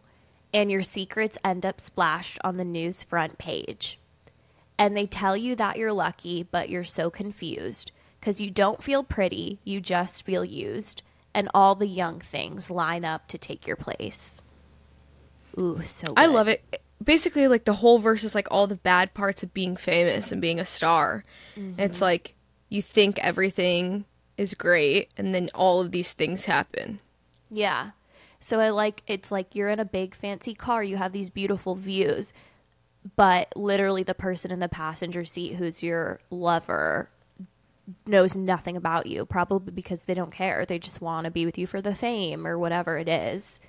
and 0.54 0.72
your 0.72 0.84
secrets 0.84 1.38
end 1.44 1.66
up 1.66 1.82
splashed 1.82 2.40
on 2.44 2.58
the 2.58 2.66
news 2.66 3.04
front 3.04 3.38
page. 3.38 4.00
And 4.78 4.96
they 4.96 5.06
tell 5.06 5.38
you 5.38 5.56
that 5.56 5.78
you're 5.78 5.94
lucky, 5.94 6.44
but 6.44 6.70
you're 6.70 6.84
so 6.84 7.10
confused 7.10 7.92
because 8.20 8.40
you 8.40 8.50
don't 8.52 8.84
feel 8.84 9.04
pretty, 9.04 9.60
you 9.64 9.82
just 9.82 10.24
feel 10.24 10.46
used, 10.46 11.02
and 11.34 11.50
all 11.54 11.76
the 11.76 11.88
young 11.88 12.20
things 12.20 12.70
line 12.70 13.06
up 13.06 13.28
to 13.28 13.38
take 13.38 13.68
your 13.68 13.76
place. 13.76 14.42
Ooh, 15.58 15.82
so 15.84 16.14
I 16.16 16.28
love 16.28 16.48
it. 16.48 16.82
Basically, 17.04 17.48
like 17.48 17.66
the 17.66 17.74
whole 17.74 18.00
verse 18.00 18.24
is 18.24 18.36
like 18.36 18.48
all 18.52 18.68
the 18.68 18.76
bad 18.76 19.14
parts 19.14 19.44
of 19.44 19.54
being 19.54 19.76
famous 19.76 20.32
and 20.32 20.42
being 20.42 20.60
a 20.60 20.66
star. 20.66 21.26
It's 21.56 21.96
mm-hmm. 21.96 22.04
like 22.04 22.36
you 22.70 22.82
think 22.82 23.20
everything 23.20 24.06
is 24.38 24.54
great, 24.54 25.10
and 25.18 25.34
then 25.34 25.50
all 25.54 25.82
of 25.82 25.92
these 25.92 26.14
things 26.14 26.46
happen. 26.46 27.00
Yeah. 27.50 27.92
So 28.40 28.60
I 28.60 28.70
like 28.70 29.04
it's 29.08 29.32
like 29.32 29.56
you're 29.56 29.70
in 29.70 29.80
a 29.80 29.86
big 29.86 30.16
fancy 30.16 30.56
car, 30.56 30.84
you 30.84 30.98
have 30.98 31.12
these 31.12 31.30
beautiful 31.30 31.76
views, 31.76 32.34
but 33.16 33.54
literally 33.56 34.04
the 34.04 34.14
person 34.14 34.52
in 34.52 34.60
the 34.60 34.70
passenger 34.70 35.26
seat 35.26 35.56
who's 35.56 35.84
your 35.84 36.20
lover 36.30 37.10
knows 38.06 38.38
nothing 38.38 38.78
about 38.78 39.06
you, 39.08 39.26
probably 39.26 39.72
because 39.74 40.04
they 40.04 40.14
don't 40.14 40.32
care. 40.32 40.66
They 40.66 40.80
just 40.80 41.02
want 41.02 41.26
to 41.26 41.32
be 41.32 41.46
with 41.46 41.58
you 41.58 41.68
for 41.68 41.82
the 41.82 41.96
fame 41.96 42.46
or 42.48 42.58
whatever 42.58 42.98
it 42.98 43.08
is. 43.10 43.60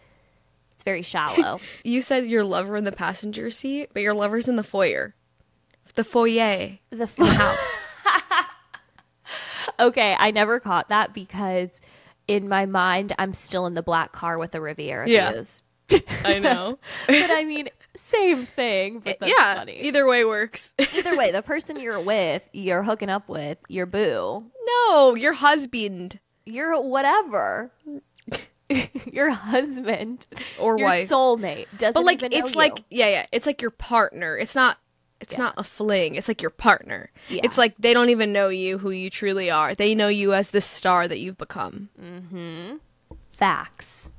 It's 0.74 0.82
very 0.84 1.02
shallow. 1.02 1.60
You 1.84 2.02
said 2.02 2.28
your 2.30 2.44
lover 2.44 2.76
in 2.76 2.84
the 2.84 2.92
passenger 2.92 3.50
seat, 3.50 3.90
but 3.92 4.02
your 4.02 4.14
lover's 4.14 4.48
in 4.48 4.56
the 4.56 4.62
foyer. 4.62 5.14
The 5.94 6.04
foyer. 6.04 6.78
the 6.90 7.02
In 7.02 7.08
the 7.16 7.26
house. 7.26 7.78
Okay, 9.80 10.14
I 10.18 10.30
never 10.30 10.60
caught 10.60 10.88
that 10.90 11.14
because 11.14 11.80
in 12.28 12.48
my 12.48 12.66
mind 12.66 13.12
I'm 13.18 13.32
still 13.34 13.66
in 13.66 13.74
the 13.74 13.82
black 13.82 14.12
car 14.12 14.38
with 14.38 14.52
the 14.52 14.60
Riviera 14.60 15.08
Yeah. 15.08 15.32
views. 15.32 15.62
I 16.24 16.38
know. 16.38 16.78
but 17.06 17.30
I 17.30 17.44
mean, 17.44 17.68
same 17.96 18.46
thing. 18.46 19.00
But 19.00 19.18
that's 19.20 19.32
yeah. 19.36 19.56
funny. 19.56 19.80
Either 19.82 20.06
way 20.06 20.24
works. 20.24 20.74
Either 20.94 21.16
way, 21.16 21.30
the 21.32 21.42
person 21.42 21.78
you're 21.80 22.00
with, 22.00 22.42
you're 22.52 22.82
hooking 22.82 23.08
up 23.10 23.28
with, 23.28 23.58
your 23.68 23.86
boo, 23.86 24.44
no, 24.66 25.14
your 25.14 25.32
husband 25.34 26.18
your 26.44 26.80
whatever, 26.82 27.70
your 29.12 29.30
husband 29.30 30.26
or 30.58 30.78
your 30.78 30.88
wife. 30.88 31.08
soulmate 31.08 31.66
doesn't. 31.78 31.94
but 31.94 32.04
like 32.04 32.18
even 32.18 32.32
know 32.32 32.38
it's 32.46 32.56
like 32.56 32.78
you. 32.78 32.84
yeah, 32.90 33.08
yeah. 33.08 33.26
It's 33.32 33.46
like 33.46 33.62
your 33.62 33.70
partner. 33.70 34.36
It's 34.36 34.54
not 34.54 34.78
it's 35.20 35.34
Yeah. 35.34 35.44
not 35.44 35.54
a 35.56 35.62
fling. 35.62 36.16
It's 36.16 36.26
like 36.28 36.42
your 36.42 36.50
partner. 36.50 37.10
Yeah. 37.28 37.42
It's 37.44 37.56
like 37.56 37.76
they 37.78 37.94
don't 37.94 38.10
even 38.10 38.32
know 38.32 38.48
you 38.48 38.78
who 38.78 38.90
you 38.90 39.08
truly 39.08 39.50
are. 39.50 39.74
They 39.74 39.94
know 39.94 40.08
you 40.08 40.34
as 40.34 40.50
the 40.50 40.60
star 40.60 41.06
that 41.06 41.18
you've 41.20 41.38
become. 41.38 41.90
Mm-hmm. 42.00 42.76
Facts. 43.36 44.10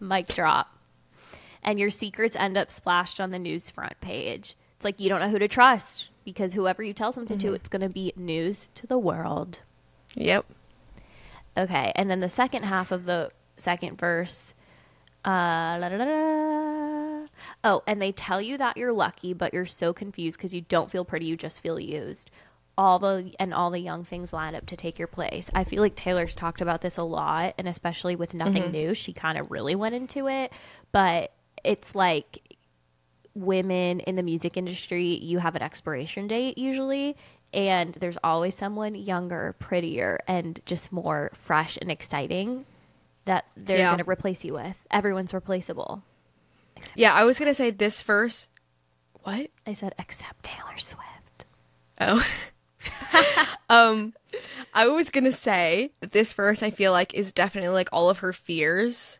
Mic 0.00 0.28
drop. 0.28 0.77
And 1.68 1.78
your 1.78 1.90
secrets 1.90 2.34
end 2.34 2.56
up 2.56 2.70
splashed 2.70 3.20
on 3.20 3.30
the 3.30 3.38
news 3.38 3.68
front 3.68 4.00
page. 4.00 4.56
It's 4.76 4.84
like 4.84 4.98
you 4.98 5.08
don't 5.10 5.20
know 5.20 5.28
who 5.28 5.38
to 5.38 5.48
trust 5.48 6.08
because 6.24 6.54
whoever 6.54 6.82
you 6.82 6.94
tell 6.94 7.12
something 7.12 7.36
Mm-hmm. 7.36 7.48
to, 7.48 7.54
it's 7.54 7.68
going 7.68 7.82
to 7.82 7.88
be 7.90 8.12
news 8.16 8.68
to 8.76 8.86
the 8.86 8.96
world. 8.98 9.60
Yep. 10.14 10.46
Okay, 11.56 11.92
and 11.94 12.10
then 12.10 12.20
the 12.20 12.28
second 12.28 12.62
half 12.64 12.90
of 12.90 13.04
the 13.04 13.30
second 13.56 13.98
verse. 13.98 14.54
Uh, 15.24 15.76
la. 15.80 17.26
Oh, 17.64 17.82
and 17.86 18.00
they 18.00 18.12
tell 18.12 18.40
you 18.40 18.56
that 18.58 18.76
you're 18.76 18.92
lucky, 18.92 19.34
but 19.34 19.52
you're 19.52 19.66
so 19.66 19.92
confused 19.92 20.38
because 20.38 20.54
you 20.54 20.62
don't 20.62 20.90
feel 20.90 21.04
pretty, 21.04 21.26
you 21.26 21.36
just 21.36 21.60
feel 21.60 21.78
used. 21.78 22.30
all 22.78 22.98
the 23.00 23.32
and 23.40 23.52
all 23.52 23.70
the 23.70 23.80
young 23.80 24.04
things 24.04 24.32
line 24.32 24.54
up 24.54 24.64
to 24.66 24.76
take 24.76 24.98
your 24.98 25.08
place. 25.08 25.50
I 25.52 25.64
feel 25.64 25.82
like 25.82 25.96
Taylor's 25.96 26.34
talked 26.34 26.60
about 26.60 26.80
this 26.80 26.96
a 26.96 27.02
lot, 27.02 27.54
and 27.58 27.66
especially 27.68 28.14
with 28.16 28.32
nothing 28.34 28.70
new, 28.70 28.94
she 28.94 29.12
kind 29.12 29.36
of 29.36 29.50
really 29.50 29.74
went 29.74 29.96
into 29.96 30.28
it. 30.28 30.52
But 30.92 31.32
it's 31.64 31.94
like 31.94 32.56
women 33.34 34.00
in 34.00 34.16
the 34.16 34.22
music 34.22 34.56
industry, 34.56 35.16
you 35.22 35.38
have 35.38 35.54
an 35.54 35.62
expiration 35.62 36.26
date 36.26 36.58
usually, 36.58 37.16
and 37.52 37.94
there's 37.94 38.18
always 38.24 38.54
someone 38.54 38.94
younger, 38.94 39.54
prettier, 39.58 40.18
and 40.26 40.60
just 40.66 40.92
more 40.92 41.30
fresh 41.34 41.76
and 41.80 41.90
exciting 41.90 42.66
that 43.24 43.44
they're 43.56 43.78
Yeah. 43.78 43.90
going 43.94 44.04
to 44.04 44.10
replace 44.10 44.44
you 44.44 44.54
with. 44.54 44.86
Everyone's 44.90 45.32
replaceable. 45.34 46.02
Except 46.76 46.98
Yeah, 46.98 47.12
I 47.12 47.24
was 47.24 47.38
gonna 47.38 47.54
say 47.54 47.70
this 47.70 48.02
verse. 48.02 48.48
What? 49.24 49.50
I 49.66 49.72
said 49.72 49.94
except 49.98 50.44
Taylor 50.44 50.78
Swift. 50.78 51.44
Oh. 52.00 52.24
um, 53.68 54.14
I 54.72 54.86
was 54.88 55.10
gonna 55.10 55.32
say 55.32 55.90
that 56.00 56.12
this 56.12 56.32
verse 56.32 56.62
I 56.62 56.70
feel 56.70 56.92
like 56.92 57.12
is 57.14 57.32
definitely 57.32 57.70
like 57.70 57.88
all 57.92 58.08
of 58.10 58.18
her 58.18 58.32
fears. 58.32 59.18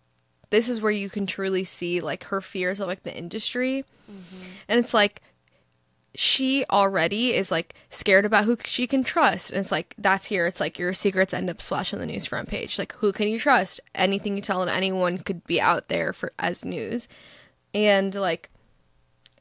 This 0.51 0.69
is 0.69 0.81
where 0.81 0.93
you 0.93 1.11
can 1.11 1.27
truly 1.27 1.65
see 1.65 2.01
like 2.01 2.25
her 2.25 2.41
fears 2.41 2.81
of 2.81 2.89
like 2.89 3.03
the 3.03 3.17
industry, 3.17 3.85
mm-hmm. 4.11 4.45
and 4.69 4.79
it's 4.79 4.95
like 4.95 5.23
she 6.15 6.65
already 6.71 7.35
is 7.35 7.51
like 7.51 7.75
scared 7.91 8.25
about 8.25 8.45
who 8.45 8.57
she 8.65 8.87
can 8.87 9.05
trust, 9.05 9.51
and 9.51 9.61
it's 9.61 9.73
like 9.73 9.95
that's 9.99 10.27
here. 10.27 10.47
It's 10.47 10.61
like 10.61 10.79
your 10.79 10.93
secrets 10.93 11.35
end 11.35 11.51
up 11.51 11.61
splashing 11.61 11.99
on 11.99 12.07
the 12.07 12.13
news 12.13 12.27
front 12.27 12.49
page. 12.49 12.79
Like 12.79 12.93
who 12.95 13.13
can 13.13 13.29
you 13.29 13.39
trust? 13.39 13.81
Anything 13.95 14.37
you 14.37 14.43
tell 14.43 14.67
anyone 14.69 15.19
could 15.19 15.45
be 15.45 15.61
out 15.61 15.89
there 15.89 16.13
for 16.13 16.33
as 16.39 16.65
news, 16.65 17.09
and 17.75 18.15
like 18.15 18.51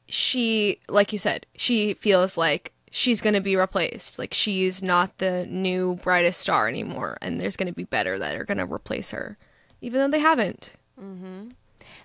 she 0.08 0.80
like 0.88 1.12
you 1.12 1.18
said 1.18 1.46
she 1.56 1.94
feels 1.94 2.36
like 2.36 2.72
she's 2.90 3.20
going 3.20 3.34
to 3.34 3.40
be 3.40 3.56
replaced. 3.56 4.18
Like 4.18 4.34
she's 4.34 4.82
not 4.82 5.18
the 5.18 5.46
new 5.46 5.96
brightest 6.02 6.40
star 6.40 6.68
anymore. 6.68 7.18
And 7.20 7.40
there's 7.40 7.56
going 7.56 7.68
to 7.68 7.74
be 7.74 7.84
better 7.84 8.18
that 8.18 8.34
are 8.34 8.44
going 8.44 8.58
to 8.58 8.72
replace 8.72 9.10
her 9.10 9.36
even 9.80 10.00
though 10.00 10.08
they 10.08 10.20
haven't 10.20 10.72
Mm-hmm. 11.00 11.48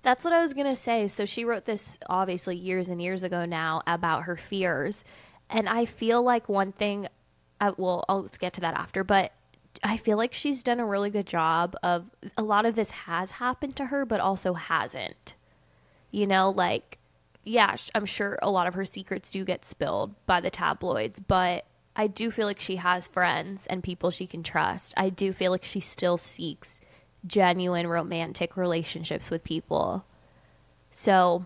That's 0.03 0.23
what 0.23 0.33
I 0.33 0.41
was 0.41 0.53
going 0.53 0.67
to 0.67 0.75
say. 0.75 1.07
So 1.07 1.25
she 1.25 1.45
wrote 1.45 1.65
this 1.65 1.97
obviously 2.07 2.55
years 2.55 2.87
and 2.87 3.01
years 3.01 3.23
ago 3.23 3.45
now 3.45 3.81
about 3.87 4.23
her 4.23 4.35
fears. 4.35 5.03
And 5.49 5.67
I 5.67 5.85
feel 5.85 6.21
like 6.21 6.47
one 6.47 6.71
thing, 6.71 7.07
I, 7.59 7.71
well, 7.77 8.05
I'll 8.07 8.23
get 8.39 8.53
to 8.53 8.61
that 8.61 8.75
after, 8.75 9.03
but 9.03 9.31
I 9.83 9.97
feel 9.97 10.17
like 10.17 10.33
she's 10.33 10.63
done 10.63 10.79
a 10.79 10.85
really 10.85 11.09
good 11.09 11.27
job 11.27 11.75
of 11.83 12.05
a 12.37 12.43
lot 12.43 12.65
of 12.65 12.75
this 12.75 12.91
has 12.91 13.31
happened 13.31 13.75
to 13.77 13.85
her, 13.85 14.05
but 14.05 14.19
also 14.19 14.53
hasn't. 14.53 15.33
You 16.11 16.27
know, 16.27 16.51
like, 16.51 16.99
yeah, 17.43 17.75
I'm 17.95 18.05
sure 18.05 18.37
a 18.41 18.51
lot 18.51 18.67
of 18.67 18.75
her 18.75 18.85
secrets 18.85 19.31
do 19.31 19.43
get 19.43 19.65
spilled 19.65 20.13
by 20.25 20.39
the 20.41 20.51
tabloids, 20.51 21.19
but 21.19 21.65
I 21.95 22.07
do 22.07 22.31
feel 22.31 22.47
like 22.47 22.59
she 22.59 22.77
has 22.77 23.07
friends 23.07 23.67
and 23.67 23.83
people 23.83 24.11
she 24.11 24.27
can 24.27 24.43
trust. 24.43 24.93
I 24.95 25.09
do 25.09 25.33
feel 25.33 25.51
like 25.51 25.63
she 25.63 25.79
still 25.79 26.17
seeks 26.17 26.79
genuine 27.25 27.87
romantic 27.87 28.57
relationships 28.57 29.29
with 29.31 29.43
people. 29.43 30.05
So, 30.91 31.45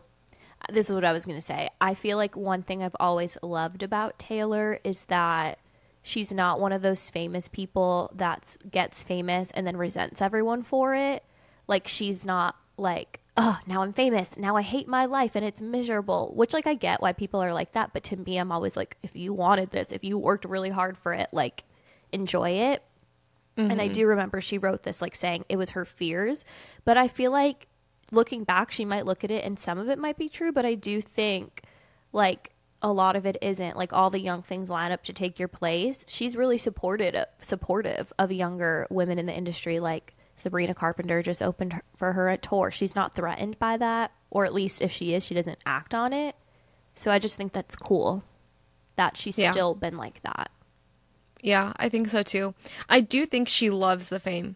this 0.72 0.90
is 0.90 0.96
what 0.96 1.06
I 1.06 1.14
was 1.14 1.26
going 1.26 1.38
to 1.38 1.46
say. 1.46 1.70
I 1.80 1.94
feel 1.94 2.18
like 2.18 2.36
one 2.36 2.64
thing 2.64 2.84
I've 2.84 2.96
always 3.00 3.38
loved 3.42 3.84
about 3.84 4.20
Taylor 4.20 4.80
is 4.84 5.06
that 5.06 5.60
she's 6.02 6.32
not 6.32 6.60
one 6.60 6.72
of 6.72 6.82
those 6.82 7.10
famous 7.10 7.48
people 7.48 8.12
that 8.16 8.58
gets 8.72 9.04
famous 9.04 9.52
and 9.52 9.68
then 9.68 9.78
resents 9.78 10.22
everyone 10.22 10.64
for 10.64 10.96
it. 10.96 11.24
Like 11.68 11.88
she's 11.88 12.26
not 12.26 12.56
like, 12.78 13.20
"Oh, 13.36 13.60
now 13.68 13.82
I'm 13.84 13.94
famous. 13.94 14.38
Now 14.38 14.56
I 14.56 14.62
hate 14.62 14.88
my 14.88 15.06
life 15.06 15.36
and 15.36 15.46
it's 15.46 15.62
miserable." 15.62 16.32
Which 16.36 16.54
like 16.54 16.66
I 16.68 16.74
get 16.76 17.02
why 17.02 17.14
people 17.14 17.42
are 17.44 17.54
like 17.54 17.74
that, 17.74 17.92
but 17.94 18.04
to 18.06 18.18
me 18.18 18.38
I'm 18.38 18.52
always 18.52 18.78
like 18.78 18.98
if 19.04 19.16
you 19.16 19.34
wanted 19.34 19.72
this, 19.72 19.92
if 19.92 20.04
you 20.04 20.18
worked 20.18 20.46
really 20.46 20.70
hard 20.70 20.98
for 20.98 21.14
it, 21.14 21.30
like 21.32 21.66
enjoy 22.12 22.52
it. 22.52 22.84
And 23.58 23.82
I 23.82 23.86
mm-hmm. 23.86 23.94
do 23.94 24.08
remember 24.08 24.40
she 24.40 24.58
wrote 24.58 24.84
this 24.84 25.02
like 25.02 25.16
saying 25.16 25.46
it 25.50 25.58
was 25.58 25.72
her 25.72 25.86
fears, 25.86 26.46
but 26.86 26.98
I 26.98 27.08
feel 27.08 27.32
like 27.32 27.68
looking 28.12 28.44
back, 28.44 28.72
she 28.72 28.86
might 28.86 29.06
look 29.06 29.24
at 29.24 29.32
it 29.32 29.44
and 29.44 29.58
some 29.58 29.78
of 29.78 29.90
it 29.90 30.00
might 30.00 30.18
be 30.18 30.30
true, 30.30 30.52
but 30.52 30.66
I 30.66 30.76
do 30.76 31.02
think 31.02 31.64
like 32.14 32.52
a 32.82 32.92
lot 32.92 33.16
of 33.16 33.26
it 33.26 33.38
isn't. 33.42 33.76
Like 33.76 33.94
all 33.94 34.10
the 34.10 34.20
young 34.20 34.44
things 34.44 34.70
line 34.70 34.92
up 34.92 35.04
to 35.04 35.14
take 35.14 35.40
your 35.40 35.48
place. 35.48 36.06
She's 36.08 36.36
really 36.36 36.58
supported 36.58 37.16
uh, 37.16 37.26
supportive 37.40 38.14
of 38.20 38.32
younger 38.32 38.88
women 38.90 39.18
in 39.20 39.26
the 39.26 39.36
industry. 39.36 39.80
Like 39.80 40.16
Sabrina 40.38 40.76
Carpenter 40.76 41.22
just 41.24 41.42
opened 41.42 41.74
her, 41.74 41.84
for 41.96 42.14
her 42.14 42.30
a 42.30 42.38
tour. 42.38 42.72
She's 42.72 42.96
not 42.96 43.16
threatened 43.16 43.58
by 43.60 43.78
that, 43.78 44.12
or 44.30 44.46
at 44.46 44.54
least 44.54 44.82
if 44.82 44.92
she 44.92 45.14
is, 45.14 45.26
she 45.26 45.34
doesn't 45.34 45.60
act 45.66 45.94
on 45.96 46.14
it. 46.14 46.36
So 46.94 47.12
I 47.12 47.20
just 47.20 47.36
think 47.36 47.54
that's 47.54 47.76
cool 47.76 48.24
that 48.96 49.18
she's 49.18 49.38
Yeah. 49.38 49.52
still 49.52 49.74
been 49.74 49.98
like 49.98 50.22
that. 50.24 50.52
Yeah 51.42 51.74
i 51.78 51.88
think 51.90 52.08
so 52.08 52.24
too 52.24 52.54
i 52.90 53.00
do 53.00 53.26
think 53.26 53.48
she 53.48 53.70
loves 53.70 54.10
the 54.10 54.20
fame 54.20 54.56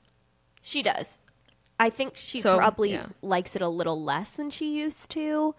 She 0.61 0.83
does. 0.83 1.17
I 1.79 1.89
think 1.89 2.15
she 2.15 2.39
So, 2.41 2.57
probably 2.57 2.91
yeah. 2.91 3.07
likes 3.23 3.55
it 3.55 3.61
a 3.63 3.67
little 3.67 4.03
less 4.03 4.29
than 4.29 4.51
she 4.51 4.77
used 4.79 5.09
to. 5.11 5.55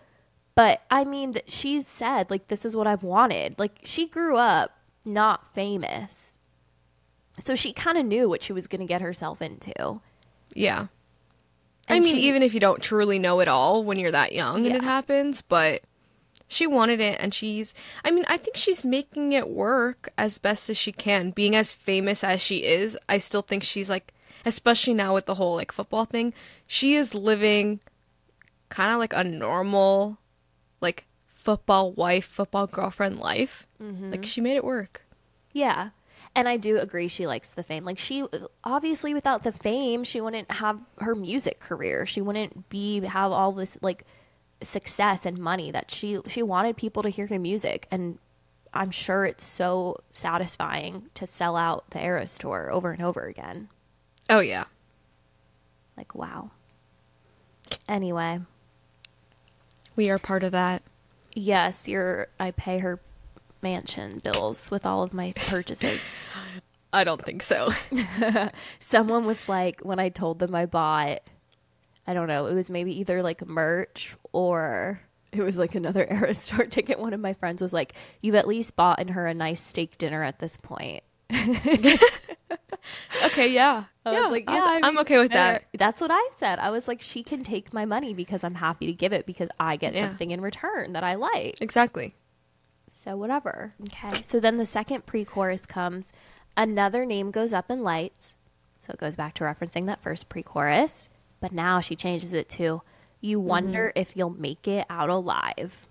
But 0.54 0.82
I 0.88 1.02
mean, 1.04 1.34
she's 1.48 1.88
said, 1.88 2.30
like, 2.30 2.46
this 2.46 2.64
is 2.64 2.76
what 2.76 2.86
I've 2.86 3.02
wanted. 3.02 3.58
Like, 3.58 3.80
she 3.82 4.06
grew 4.06 4.36
up 4.36 4.70
not 5.04 5.52
famous. 5.52 6.34
So 7.44 7.56
she 7.56 7.72
kind 7.72 7.98
of 7.98 8.06
knew 8.06 8.28
what 8.28 8.44
she 8.44 8.52
was 8.52 8.68
going 8.68 8.78
to 8.82 8.86
get 8.86 9.00
herself 9.00 9.42
into. 9.42 10.00
yeah 10.54 10.86
i 11.88 11.98
mean 11.98 12.14
she- 12.14 12.28
even 12.28 12.44
if 12.44 12.54
you 12.54 12.60
don't 12.60 12.80
truly 12.82 13.18
know 13.18 13.40
it 13.40 13.48
all 13.48 13.82
when 13.82 13.98
you're 13.98 14.12
that 14.12 14.32
young 14.32 14.64
and 14.66 14.76
it 14.76 14.84
happens 14.84 15.42
but 15.42 15.82
she 16.52 16.66
wanted 16.66 17.00
it 17.00 17.16
and 17.20 17.32
she's 17.32 17.74
i 18.04 18.10
mean 18.10 18.24
i 18.28 18.36
think 18.36 18.56
she's 18.56 18.84
making 18.84 19.32
it 19.32 19.48
work 19.48 20.12
as 20.16 20.38
best 20.38 20.68
as 20.70 20.76
she 20.76 20.92
can 20.92 21.30
being 21.30 21.56
as 21.56 21.72
famous 21.72 22.22
as 22.22 22.40
she 22.40 22.64
is 22.64 22.96
i 23.08 23.18
still 23.18 23.42
think 23.42 23.62
she's 23.62 23.90
like 23.90 24.12
especially 24.44 24.94
now 24.94 25.14
with 25.14 25.26
the 25.26 25.36
whole 25.36 25.56
like 25.56 25.72
football 25.72 26.04
thing 26.04 26.32
she 26.66 26.94
is 26.94 27.14
living 27.14 27.80
kind 28.68 28.92
of 28.92 28.98
like 28.98 29.12
a 29.12 29.24
normal 29.24 30.18
like 30.80 31.06
football 31.26 31.92
wife 31.92 32.24
football 32.24 32.66
girlfriend 32.66 33.18
life 33.18 33.66
mm-hmm. 33.82 34.10
like 34.10 34.24
she 34.24 34.40
made 34.40 34.56
it 34.56 34.64
work 34.64 35.04
Yeah. 35.52 35.90
And 36.34 36.48
I 36.48 36.56
do 36.56 36.78
agree 36.78 37.08
she 37.08 37.26
likes 37.26 37.50
the 37.50 37.62
fame. 37.62 37.84
Like 37.84 37.98
she 37.98 38.24
obviously 38.64 39.12
without 39.12 39.42
the 39.42 39.52
fame, 39.52 40.02
she 40.02 40.20
wouldn't 40.20 40.50
have 40.50 40.80
her 40.98 41.14
music 41.14 41.60
career. 41.60 42.06
She 42.06 42.22
wouldn't 42.22 42.70
be 42.70 43.00
have 43.00 43.32
all 43.32 43.52
this 43.52 43.76
like 43.82 44.06
success 44.64 45.26
and 45.26 45.38
money 45.38 45.70
that 45.70 45.90
she 45.90 46.18
she 46.26 46.42
wanted 46.42 46.76
people 46.76 47.02
to 47.02 47.08
hear 47.08 47.26
her 47.26 47.38
music 47.38 47.86
and 47.90 48.18
I'm 48.74 48.90
sure 48.90 49.26
it's 49.26 49.44
so 49.44 49.98
satisfying 50.10 51.10
to 51.14 51.26
sell 51.26 51.56
out 51.56 51.90
the 51.90 52.02
Eras 52.02 52.38
tour 52.38 52.70
over 52.72 52.90
and 52.92 53.02
over 53.02 53.26
again. 53.26 53.68
oh 54.30 54.40
yeah 54.40 54.64
Like 55.96 56.14
wow. 56.14 56.50
Anyway, 57.88 58.40
we 59.96 60.10
are 60.10 60.18
part 60.18 60.42
of 60.42 60.52
that 60.52 60.82
yes, 61.34 61.88
you're 61.88 62.28
I 62.38 62.50
pay 62.50 62.78
her 62.78 63.00
mansion 63.62 64.18
bills 64.22 64.70
with 64.70 64.84
all 64.84 65.02
of 65.02 65.14
my 65.14 65.32
purchases. 65.36 66.02
i 66.94 67.04
don't 67.04 67.24
think 67.24 67.42
so 67.42 67.70
someone 68.78 69.24
was 69.24 69.48
like 69.48 69.80
when 69.80 69.98
I 69.98 70.10
told 70.10 70.40
them 70.40 70.54
I 70.54 70.66
bought 70.66 71.20
I 72.06 72.14
don't 72.14 72.26
know, 72.28 72.46
it 72.46 72.54
was 72.54 72.68
maybe 72.70 72.98
either 73.00 73.22
like 73.22 73.46
merch 73.46 74.16
or 74.32 75.00
it 75.32 75.40
was 75.42 75.56
like 75.56 75.74
another 75.74 76.06
Eras 76.10 76.46
tour 76.48 76.66
ticket. 76.66 76.98
One 76.98 77.12
of 77.14 77.20
my 77.20 77.32
friends 77.32 77.62
was 77.62 77.72
like, 77.72 77.94
You've 78.20 78.34
at 78.34 78.46
least 78.48 78.76
bought 78.76 78.98
in 79.00 79.08
her 79.08 79.26
a 79.26 79.34
nice 79.34 79.62
steak 79.62 79.98
dinner 79.98 80.22
at 80.22 80.38
this 80.40 80.56
point. 80.56 81.02
okay 83.24 83.48
yeah 83.52 83.84
I 84.04 84.12
yeah, 84.12 84.20
was 84.22 84.30
like, 84.30 84.48
was- 84.50 84.56
Yeah, 84.56 84.64
I 84.66 84.80
i'm 84.82 84.98
okay 84.98 85.18
with 85.18 85.32
that 85.32 85.64
That's 85.78 86.00
what 86.00 86.10
I 86.12 86.28
said. 86.36 86.58
I 86.58 86.70
was 86.70 86.88
like, 86.88 87.00
She 87.00 87.22
can 87.22 87.44
take 87.44 87.72
my 87.72 87.84
money 87.84 88.14
because 88.14 88.42
I'm 88.44 88.56
happy 88.56 88.86
to 88.86 88.92
give 88.92 89.12
it 89.12 89.26
because 89.26 89.48
I 89.60 89.76
get 89.76 89.94
Yeah. 89.94 90.06
something 90.08 90.30
in 90.30 90.40
return 90.40 90.92
that 90.94 91.04
I 91.04 91.14
like. 91.14 91.60
exactly 91.60 92.14
So 92.90 93.16
whatever. 93.16 93.74
Okay. 93.88 94.22
So 94.22 94.40
then 94.40 94.56
the 94.58 94.66
second 94.66 95.06
pre-chorus 95.06 95.64
comes. 95.66 96.06
Another 96.56 97.06
name 97.06 97.30
goes 97.30 97.52
up 97.52 97.70
in 97.70 97.82
lights. 97.82 98.34
So 98.80 98.92
it 98.92 98.98
goes 99.00 99.16
back 99.16 99.34
to 99.34 99.44
referencing 99.44 99.86
that 99.86 100.02
first 100.02 100.28
pre-chorus, 100.28 101.08
but 101.42 101.52
now 101.52 101.80
she 101.80 101.94
changes 101.94 102.32
it 102.32 102.48
to 102.48 102.80
you 103.20 103.38
mm-hmm. 103.38 103.48
wonder 103.48 103.92
if 103.94 104.16
you'll 104.16 104.30
make 104.30 104.66
it 104.66 104.86
out 104.88 105.10
alive. 105.10 105.86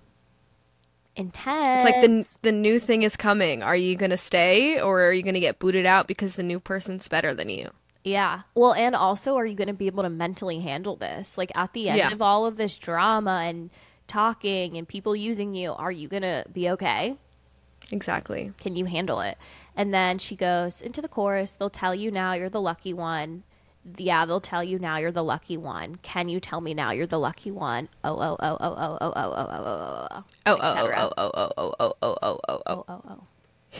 Intense. 1.15 1.85
It's 1.85 1.91
like 1.91 2.01
the 2.01 2.49
the 2.49 2.51
new 2.51 2.79
thing 2.79 3.03
is 3.03 3.17
coming. 3.17 3.61
Are 3.61 3.75
you 3.75 3.95
gonna 3.95 4.17
stay 4.17 4.79
or 4.79 5.03
are 5.03 5.13
you 5.13 5.23
gonna 5.23 5.39
get 5.39 5.59
booted 5.59 5.85
out 5.85 6.07
because 6.07 6.35
the 6.35 6.43
new 6.43 6.59
person's 6.59 7.07
better 7.07 7.33
than 7.33 7.49
you? 7.49 7.69
Yeah. 8.03 8.41
Well, 8.55 8.73
and 8.73 8.95
also, 8.95 9.35
are 9.35 9.45
you 9.45 9.55
going 9.55 9.67
to 9.67 9.75
be 9.75 9.87
able 9.87 10.01
to 10.01 10.09
mentally 10.09 10.59
handle 10.59 10.95
this? 10.95 11.37
Like 11.37 11.51
at 11.53 11.73
the 11.73 11.89
end 11.89 11.99
Yeah. 11.99 12.11
of 12.11 12.19
all 12.19 12.47
of 12.47 12.57
this 12.57 12.77
drama 12.79 13.43
and 13.45 13.69
talking 14.07 14.75
and 14.75 14.87
people 14.87 15.15
using 15.15 15.53
you, 15.53 15.73
are 15.73 15.91
you 15.91 16.07
going 16.07 16.23
to 16.23 16.43
be 16.51 16.67
okay? 16.71 17.15
Exactly. 17.91 18.53
Can 18.59 18.75
you 18.75 18.85
handle 18.85 19.21
it? 19.21 19.37
And 19.75 19.93
then 19.93 20.17
she 20.17 20.35
goes 20.35 20.81
into 20.81 21.01
the 21.01 21.07
chorus. 21.07 21.51
They'll 21.51 21.69
tell 21.69 21.93
you 21.93 22.09
now 22.09 22.33
you're 22.33 22.49
the 22.49 22.61
lucky 22.61 22.93
one. 22.93 23.43
Yeah, 23.97 24.25
they'll 24.25 24.39
tell 24.41 24.63
you 24.63 24.77
now 24.77 24.97
you're 24.97 25.11
the 25.11 25.23
lucky 25.23 25.57
one. 25.57 25.95
Can 26.03 26.29
you 26.29 26.39
tell 26.39 26.61
me 26.61 26.73
now 26.73 26.91
you're 26.91 27.07
the 27.07 27.17
lucky 27.19 27.49
one? 27.51 27.89
Oh, 28.03 28.15
oh, 28.15 28.37
oh, 28.39 28.57
oh, 28.59 28.75
oh, 28.77 28.97
oh, 29.01 29.01
oh, 29.01 29.11
oh, 29.15 29.33
oh, 29.35 29.47
oh, 29.49 30.07
oh, 30.11 30.23
Oh 30.45 30.57
oh 30.61 30.75
oh 30.85 31.13
oh 31.17 31.31
oh 31.35 31.51
oh 31.57 31.73
oh 31.79 31.95
oh 32.01 32.17
oh 32.21 32.21
oh 32.21 32.39
oh. 32.47 32.59
oh, 32.67 32.85
oh, 32.87 33.01
oh. 33.09 33.79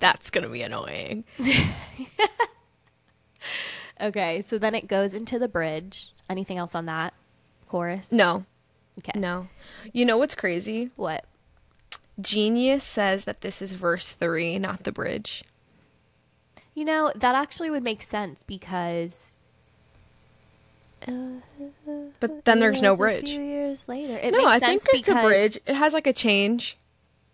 that's 0.00 0.30
gonna 0.30 0.48
be 0.48 0.62
annoying. 0.62 1.24
Okay, 4.00 4.40
so 4.42 4.58
then 4.58 4.74
it 4.74 4.86
goes 4.86 5.12
into 5.12 5.38
the 5.38 5.48
bridge. 5.48 6.12
Anything 6.30 6.56
else 6.56 6.74
on 6.74 6.86
that 6.86 7.14
chorus? 7.68 8.12
No, 8.12 8.44
Okay. 9.00 9.18
no. 9.18 9.48
You 9.92 10.04
know 10.04 10.16
what's 10.16 10.34
crazy? 10.34 10.90
What? 10.96 11.24
Genius 12.20 12.84
says 12.84 13.24
that 13.24 13.40
this 13.40 13.60
is 13.60 13.72
verse 13.72 14.10
three, 14.10 14.58
not 14.58 14.84
the 14.84 14.92
bridge. 14.92 15.42
You 16.78 16.84
know, 16.84 17.10
that 17.16 17.34
actually 17.34 17.70
would 17.70 17.82
make 17.82 18.02
sense 18.02 18.40
because 18.46 19.34
But 21.04 22.44
then 22.44 22.60
there's 22.60 22.80
no 22.80 22.94
bridge. 22.94 23.30
few 23.30 23.42
years 23.42 23.88
later, 23.88 24.16
it 24.16 24.30
No, 24.30 24.38
makes 24.38 24.48
I 24.48 24.58
sense 24.60 24.84
think 24.84 25.00
it's 25.00 25.08
because 25.08 25.24
a 25.24 25.26
bridge. 25.26 25.58
It 25.66 25.74
has 25.74 25.92
like 25.92 26.06
a 26.06 26.12
change. 26.12 26.78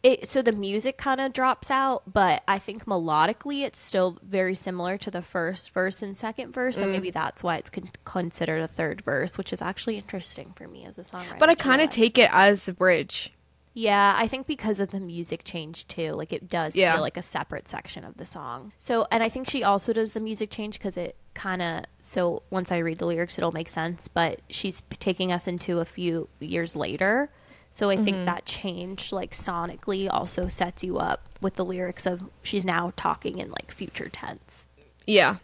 It, 0.02 0.30
so 0.30 0.40
the 0.40 0.52
music 0.52 0.96
kind 0.96 1.20
of 1.20 1.34
drops 1.34 1.70
out, 1.70 2.10
but 2.10 2.42
I 2.48 2.58
think 2.58 2.86
melodically 2.86 3.66
it's 3.66 3.78
still 3.78 4.16
very 4.22 4.54
similar 4.54 4.96
to 4.96 5.10
the 5.10 5.20
first 5.20 5.74
verse 5.74 6.00
and 6.00 6.16
second 6.16 6.54
verse. 6.54 6.78
Mm. 6.78 6.80
So 6.80 6.86
maybe 6.86 7.10
that's 7.10 7.44
why 7.44 7.58
it's 7.58 7.68
con- 7.68 7.90
considered 8.06 8.62
a 8.62 8.68
third 8.68 9.02
verse, 9.02 9.36
which 9.36 9.52
is 9.52 9.60
actually 9.60 9.98
interesting 9.98 10.54
for 10.56 10.66
me 10.66 10.86
as 10.86 10.98
a 10.98 11.02
songwriter. 11.02 11.38
But 11.38 11.50
I 11.50 11.54
kind 11.54 11.82
of 11.82 11.90
take 11.90 12.16
it 12.16 12.30
as 12.32 12.66
a 12.66 12.72
bridge. 12.72 13.30
Yeah, 13.76 14.14
I 14.16 14.28
think 14.28 14.46
because 14.46 14.78
of 14.78 14.90
the 14.90 15.00
music 15.00 15.42
change 15.44 15.88
too, 15.88 16.12
like 16.12 16.32
it 16.32 16.48
does 16.48 16.76
Yeah. 16.76 16.94
feel 16.94 17.02
like 17.02 17.16
a 17.16 17.22
separate 17.22 17.68
section 17.68 18.04
of 18.04 18.16
the 18.16 18.24
song. 18.24 18.72
So, 18.78 19.06
and 19.10 19.20
I 19.22 19.28
think 19.28 19.50
she 19.50 19.64
also 19.64 19.92
does 19.92 20.12
the 20.12 20.20
music 20.20 20.50
change 20.50 20.78
because 20.78 20.96
it 20.96 21.16
kind 21.34 21.60
of, 21.60 21.84
so 21.98 22.44
once 22.50 22.70
I 22.70 22.78
read 22.78 22.98
the 22.98 23.06
lyrics, 23.06 23.36
it'll 23.36 23.52
make 23.52 23.68
sense. 23.68 24.06
But 24.06 24.40
she's 24.48 24.82
taking 25.00 25.32
us 25.32 25.48
into 25.48 25.80
a 25.80 25.84
few 25.84 26.28
years 26.38 26.76
later. 26.76 27.30
So 27.72 27.90
I 27.90 27.96
think 27.96 28.18
mm-hmm. 28.18 28.26
that 28.26 28.44
change, 28.44 29.12
like 29.12 29.32
sonically, 29.32 30.08
also 30.08 30.46
sets 30.46 30.84
you 30.84 30.98
up 30.98 31.28
with 31.40 31.56
the 31.56 31.64
lyrics 31.64 32.06
of 32.06 32.22
she's 32.44 32.64
now 32.64 32.92
talking 32.94 33.38
in 33.38 33.50
like 33.50 33.72
future 33.72 34.08
tense. 34.08 34.68
Yeah. 35.04 35.38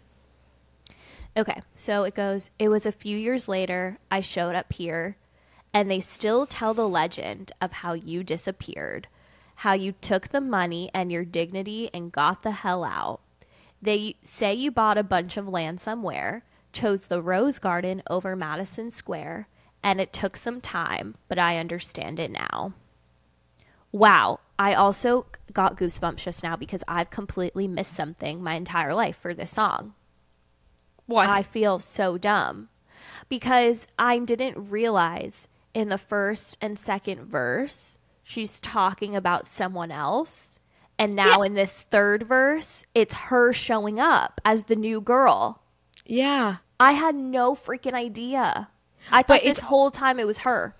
Okay, 1.36 1.60
so 1.74 2.04
it 2.04 2.14
goes, 2.14 2.52
it 2.60 2.68
was 2.68 2.86
a 2.86 2.92
few 2.92 3.16
years 3.16 3.48
later, 3.48 3.98
I 4.10 4.20
showed 4.20 4.54
up 4.54 4.72
here, 4.72 5.16
and 5.72 5.90
they 5.90 6.00
still 6.00 6.46
tell 6.46 6.74
the 6.74 6.88
legend 6.88 7.52
of 7.60 7.72
how 7.72 7.92
you 7.92 8.24
disappeared, 8.24 9.08
how 9.56 9.72
you 9.72 9.92
took 9.92 10.28
the 10.28 10.40
money 10.40 10.90
and 10.92 11.12
your 11.12 11.24
dignity 11.24 11.90
and 11.94 12.12
got 12.12 12.42
the 12.42 12.50
hell 12.50 12.84
out. 12.84 13.20
They 13.80 14.16
say 14.24 14.54
you 14.54 14.70
bought 14.70 14.98
a 14.98 15.02
bunch 15.02 15.36
of 15.36 15.48
land 15.48 15.80
somewhere, 15.80 16.44
chose 16.72 17.06
the 17.06 17.22
Rose 17.22 17.58
Garden 17.58 18.02
over 18.10 18.36
Madison 18.36 18.90
Square, 18.90 19.48
and 19.82 20.00
it 20.00 20.12
took 20.12 20.36
some 20.36 20.60
time, 20.60 21.16
but 21.28 21.38
I 21.38 21.58
understand 21.58 22.20
it 22.20 22.30
now. 22.30 22.74
Wow, 23.92 24.40
I 24.58 24.74
also 24.74 25.26
got 25.52 25.76
goosebumps 25.76 26.18
just 26.18 26.42
now 26.42 26.56
because 26.56 26.84
I've 26.86 27.10
completely 27.10 27.66
missed 27.66 27.94
something 27.94 28.42
my 28.42 28.54
entire 28.54 28.94
life 28.94 29.16
for 29.16 29.34
this 29.34 29.50
song. 29.50 29.94
What? 31.06 31.28
I 31.28 31.42
feel 31.42 31.78
so 31.78 32.18
dumb 32.18 32.68
because 33.28 33.86
I 33.98 34.18
didn't 34.18 34.70
realize 34.70 35.48
in 35.74 35.88
the 35.88 35.98
first 35.98 36.56
and 36.60 36.78
second 36.78 37.22
verse 37.26 37.98
she's 38.22 38.60
talking 38.60 39.16
about 39.16 39.46
someone 39.46 39.90
else. 39.90 40.58
And 40.98 41.14
now 41.14 41.42
in 41.42 41.54
this 41.54 41.82
third 41.82 42.22
verse, 42.24 42.84
it's 42.94 43.14
her 43.14 43.52
showing 43.52 43.98
up 43.98 44.40
as 44.44 44.64
the 44.64 44.76
new 44.76 45.00
girl. 45.00 45.62
yeah. 46.06 46.56
I 46.78 46.92
had 46.92 47.14
no 47.14 47.54
freaking 47.54 47.92
idea. 47.92 48.68
I 49.10 49.22
thought 49.22 49.42
this 49.42 49.58
whole 49.60 49.90
time 49.90 50.18
it 50.18 50.26
was 50.26 50.38
her. 50.38 50.74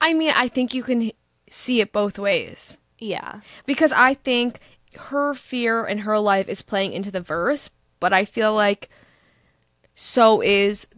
I 0.00 0.14
mean, 0.14 0.32
I 0.34 0.48
think 0.48 0.74
you 0.74 0.82
can 0.82 1.12
see 1.48 1.80
it 1.80 1.92
both 1.92 2.18
ways. 2.18 2.78
Yeah. 2.98 3.40
because 3.66 3.92
I 3.92 4.14
think 4.14 4.58
her 4.96 5.34
fear 5.34 5.84
and 5.84 6.00
her 6.00 6.18
life 6.18 6.48
is 6.48 6.62
playing 6.62 6.92
into 6.92 7.12
the 7.12 7.20
verse, 7.20 7.70
but 8.00 8.12
I 8.12 8.24
feel 8.24 8.52
like 8.52 8.88
so 9.94 10.40
is 10.42 10.88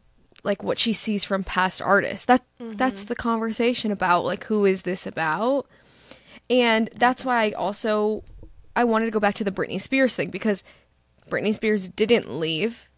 like 0.48 0.64
what 0.64 0.78
she 0.78 0.92
sees 0.92 1.24
from 1.24 1.44
past 1.44 1.80
artists. 1.80 2.24
That 2.24 2.42
mm-hmm. 2.58 2.74
that's 2.76 3.04
the 3.04 3.14
conversation 3.14 3.92
about 3.92 4.24
like 4.24 4.44
who 4.44 4.64
is 4.64 4.82
this 4.82 5.06
about? 5.06 5.66
And 6.50 6.90
that's 6.96 7.24
why 7.24 7.44
I 7.44 7.50
also 7.52 8.24
I 8.74 8.82
wanted 8.82 9.04
to 9.04 9.12
go 9.12 9.20
back 9.20 9.36
to 9.36 9.44
the 9.44 9.52
Britney 9.52 9.80
Spears 9.80 10.16
thing 10.16 10.30
because 10.30 10.64
Britney 11.30 11.54
Spears 11.54 11.88
didn't 11.88 12.32
leave. 12.32 12.88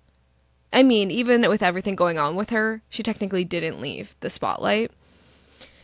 I 0.73 0.85
mean, 0.85 1.11
even 1.11 1.47
with 1.49 1.63
everything 1.63 1.97
going 1.97 2.17
on 2.17 2.37
with 2.37 2.51
her, 2.51 2.83
she 2.89 3.03
technically 3.03 3.45
didn't 3.45 3.81
leave 3.81 4.15
the 4.21 4.31
spotlight. 4.31 4.93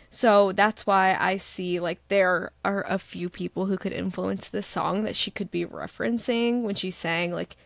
So 0.09 0.53
that's 0.53 0.87
why 0.87 1.17
I 1.19 1.37
see 1.37 1.81
like 1.81 1.99
there 2.09 2.53
are 2.65 2.87
a 2.89 2.99
few 2.99 3.29
people 3.29 3.67
who 3.67 3.77
could 3.77 3.93
influence 3.93 4.49
this 4.49 4.67
song 4.67 5.03
that 5.03 5.17
she 5.17 5.33
could 5.33 5.51
be 5.51 5.67
referencing 5.67 6.63
when 6.63 6.77
she's 6.77 6.97
saying 6.97 7.33
like, 7.33 7.57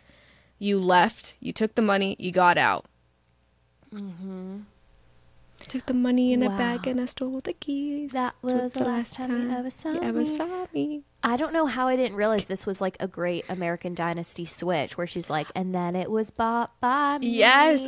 "You 0.58 0.78
left, 0.78 1.36
you 1.38 1.52
took 1.52 1.74
the 1.74 1.82
money, 1.82 2.16
you 2.18 2.32
got 2.32 2.56
out." 2.56 2.86
Mm-hmm. 3.94 4.58
Took 5.68 5.86
the 5.86 5.94
money 5.94 6.32
in 6.32 6.42
a 6.42 6.48
bag 6.48 6.86
and 6.86 7.00
I 7.00 7.04
stole 7.04 7.40
the 7.40 7.52
keys. 7.52 8.12
That 8.12 8.34
was 8.40 8.72
the 8.72 8.84
last 8.84 9.14
time 9.14 9.42
you 9.42 9.50
ever 9.56 9.68
saw 9.70 9.90
you 9.92 10.00
ever 10.00 10.20
me. 10.20 10.24
saw 10.24 10.66
me. 10.72 11.02
I 11.22 11.36
don't 11.36 11.52
know 11.52 11.66
how 11.66 11.86
I 11.86 11.96
didn't 11.96 12.16
realize 12.16 12.46
this 12.46 12.64
was 12.66 12.80
like 12.80 12.96
a 12.98 13.06
great 13.06 13.44
American 13.48 13.94
Dynasty 13.94 14.46
switch 14.46 14.96
where 14.96 15.06
she's 15.06 15.28
like, 15.28 15.48
and 15.54 15.74
then 15.74 15.94
it 15.96 16.10
was 16.10 16.30
bought 16.30 16.72
by 16.80 17.18
me. 17.18 17.28
Yes. 17.28 17.86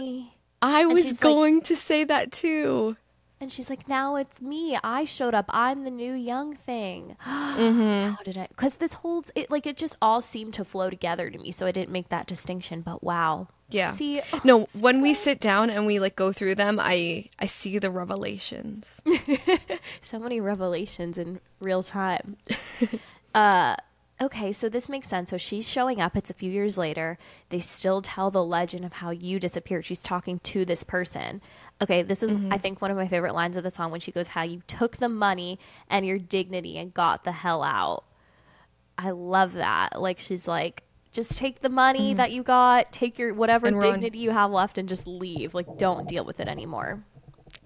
I 0.61 0.85
was 0.85 1.03
she's 1.03 1.13
like- 1.13 1.21
going 1.21 1.63
to 1.63 1.75
say 1.75 2.05
that 2.05 2.31
too. 2.31 2.97
And 3.43 3.51
she's 3.51 3.69
like, 3.69 3.89
now 3.89 4.15
it's 4.15 4.41
me. 4.41 4.79
I 4.85 5.05
showed 5.05 5.35
up. 5.35 5.47
I'm 5.49 5.83
the 5.83 5.91
new 5.91 6.13
young 6.13 6.55
thing. 6.55 7.17
Mm-hmm. 7.53 8.15
How 8.15 8.23
did 8.25 8.39
I? 8.39 8.47
Because 8.47 8.77
this 8.77 8.95
whole, 8.95 9.27
it 9.35 9.51
like 9.51 9.67
it 9.67 9.77
just 9.77 9.95
all 10.01 10.23
seemed 10.23 10.55
to 10.55 10.65
flow 10.65 10.89
together 10.89 11.29
to 11.29 11.39
me. 11.39 11.53
So 11.53 11.67
I 11.67 11.71
didn't 11.71 11.91
make 11.91 12.09
that 12.09 12.27
distinction. 12.27 12.81
But 12.81 13.05
wow. 13.05 13.49
Yeah. 13.69 13.91
See, 13.91 14.23
oh, 14.33 14.41
no, 14.43 14.67
when 14.81 15.03
we 15.03 15.13
sit 15.13 15.39
down 15.39 15.69
and 15.69 15.87
we 15.87 15.99
like 15.99 16.17
go 16.17 16.33
through 16.33 16.55
them, 16.55 16.79
I 16.81 17.29
I 17.39 17.45
see 17.45 17.79
the 17.79 17.91
revelations. 17.91 19.03
so 20.01 20.19
many 20.19 20.41
revelations 20.41 21.19
in 21.19 21.41
real 21.61 21.83
time. 21.83 22.39
uh, 23.35 23.77
okay, 24.21 24.53
so 24.53 24.71
this 24.71 24.89
makes 24.89 25.09
sense. 25.09 25.29
So 25.29 25.37
she's 25.37 25.69
showing 25.69 26.01
up. 26.01 26.17
It's 26.17 26.31
a 26.31 26.35
few 26.35 26.51
years 26.51 26.79
later. 26.79 27.19
They 27.51 27.61
still 27.61 28.01
tell 28.01 28.31
the 28.31 28.45
legend 28.45 28.87
of 28.87 28.95
how 28.95 29.11
you 29.11 29.39
disappeared. 29.39 29.85
She's 29.85 30.01
talking 30.01 30.39
to 30.45 30.65
this 30.65 30.85
person. 30.85 31.43
Okay, 31.83 32.03
this 32.03 32.23
is, 32.23 32.31
I 32.31 32.35
mm-hmm. 32.35 32.57
think, 32.59 32.81
one 32.81 32.93
of 32.93 32.97
my 32.97 33.09
favorite 33.09 33.35
lines 33.35 33.57
of 33.57 33.65
the 33.65 33.71
song 33.71 33.91
when 33.91 34.01
she 34.01 34.13
goes, 34.13 34.29
How 34.29 34.43
you 34.43 34.63
took 34.69 34.99
the 34.99 35.09
money 35.09 35.59
and 35.91 36.07
your 36.07 36.17
dignity 36.17 36.79
and 36.79 36.95
got 36.95 37.25
the 37.25 37.33
hell 37.33 37.65
out. 37.65 38.05
I 38.97 39.11
love 39.11 39.55
that. 39.55 40.01
Like, 40.01 40.21
she's 40.21 40.47
like, 40.47 40.85
just 41.11 41.37
take 41.37 41.61
the 41.61 41.69
money 41.69 42.11
mm-hmm. 42.11 42.19
that 42.19 42.31
you 42.31 42.45
got, 42.45 42.93
take 42.93 43.19
your 43.19 43.35
whatever 43.35 43.71
dignity 43.71 44.21
you 44.21 44.31
have 44.31 44.53
left, 44.53 44.79
and 44.79 44.89
just 44.89 45.09
leave. 45.09 45.55
Like, 45.55 45.77
don't 45.77 46.09
deal 46.09 46.25
with 46.25 46.39
it 46.39 46.47
anymore. 46.47 47.03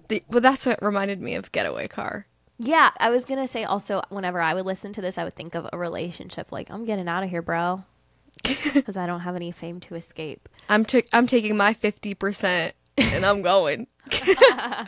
The, 0.08 0.22
but 0.30 0.42
that's 0.42 0.64
what 0.64 0.80
reminded 0.82 1.20
me 1.20 1.34
of 1.34 1.52
Getaway 1.52 1.88
Car. 1.88 2.26
Yeah, 2.58 2.90
I 2.98 3.10
was 3.10 3.26
gonna 3.26 3.46
say 3.46 3.64
also 3.64 4.02
whenever 4.08 4.40
I 4.40 4.54
would 4.54 4.64
listen 4.64 4.92
to 4.94 5.02
this, 5.02 5.18
I 5.18 5.24
would 5.24 5.34
think 5.34 5.54
of 5.54 5.68
a 5.72 5.76
relationship 5.76 6.50
like 6.50 6.70
I'm 6.70 6.86
getting 6.86 7.06
out 7.06 7.22
of 7.22 7.28
here, 7.28 7.42
bro, 7.42 7.84
because 8.74 8.96
I 8.96 9.06
don't 9.06 9.20
have 9.20 9.36
any 9.36 9.50
fame 9.50 9.78
to 9.80 9.94
escape. 9.94 10.48
I'm 10.68 10.84
ta- 10.84 11.02
I'm 11.12 11.26
taking 11.26 11.56
my 11.56 11.74
50% 11.74 12.72
and 12.98 13.24
I'm 13.24 13.42
going. 13.42 13.86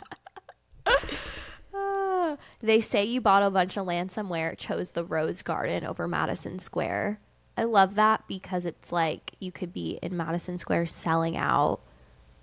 They 2.61 2.81
say 2.81 3.05
you 3.05 3.21
bought 3.21 3.41
a 3.43 3.49
bunch 3.49 3.77
of 3.77 3.85
land 3.87 4.11
somewhere, 4.11 4.53
chose 4.53 4.91
the 4.91 5.03
Rose 5.03 5.41
Garden 5.41 5.85
over 5.85 6.07
Madison 6.07 6.59
Square. 6.59 7.19
I 7.57 7.63
love 7.63 7.95
that 7.95 8.27
because 8.27 8.65
it's 8.65 8.91
like 8.91 9.33
you 9.39 9.51
could 9.51 9.73
be 9.73 9.97
in 10.01 10.15
Madison 10.15 10.57
Square 10.57 10.87
selling 10.87 11.37
out, 11.37 11.79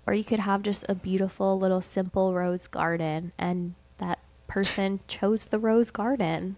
or 0.05 0.13
you 0.13 0.23
could 0.23 0.39
have 0.39 0.63
just 0.63 0.85
a 0.89 0.95
beautiful 0.95 1.57
little 1.59 1.81
simple 1.81 2.33
rose 2.33 2.67
garden, 2.67 3.31
and 3.37 3.75
that 3.99 4.19
person 4.47 4.99
chose 5.07 5.45
the 5.45 5.59
rose 5.59 5.91
garden. 5.91 6.55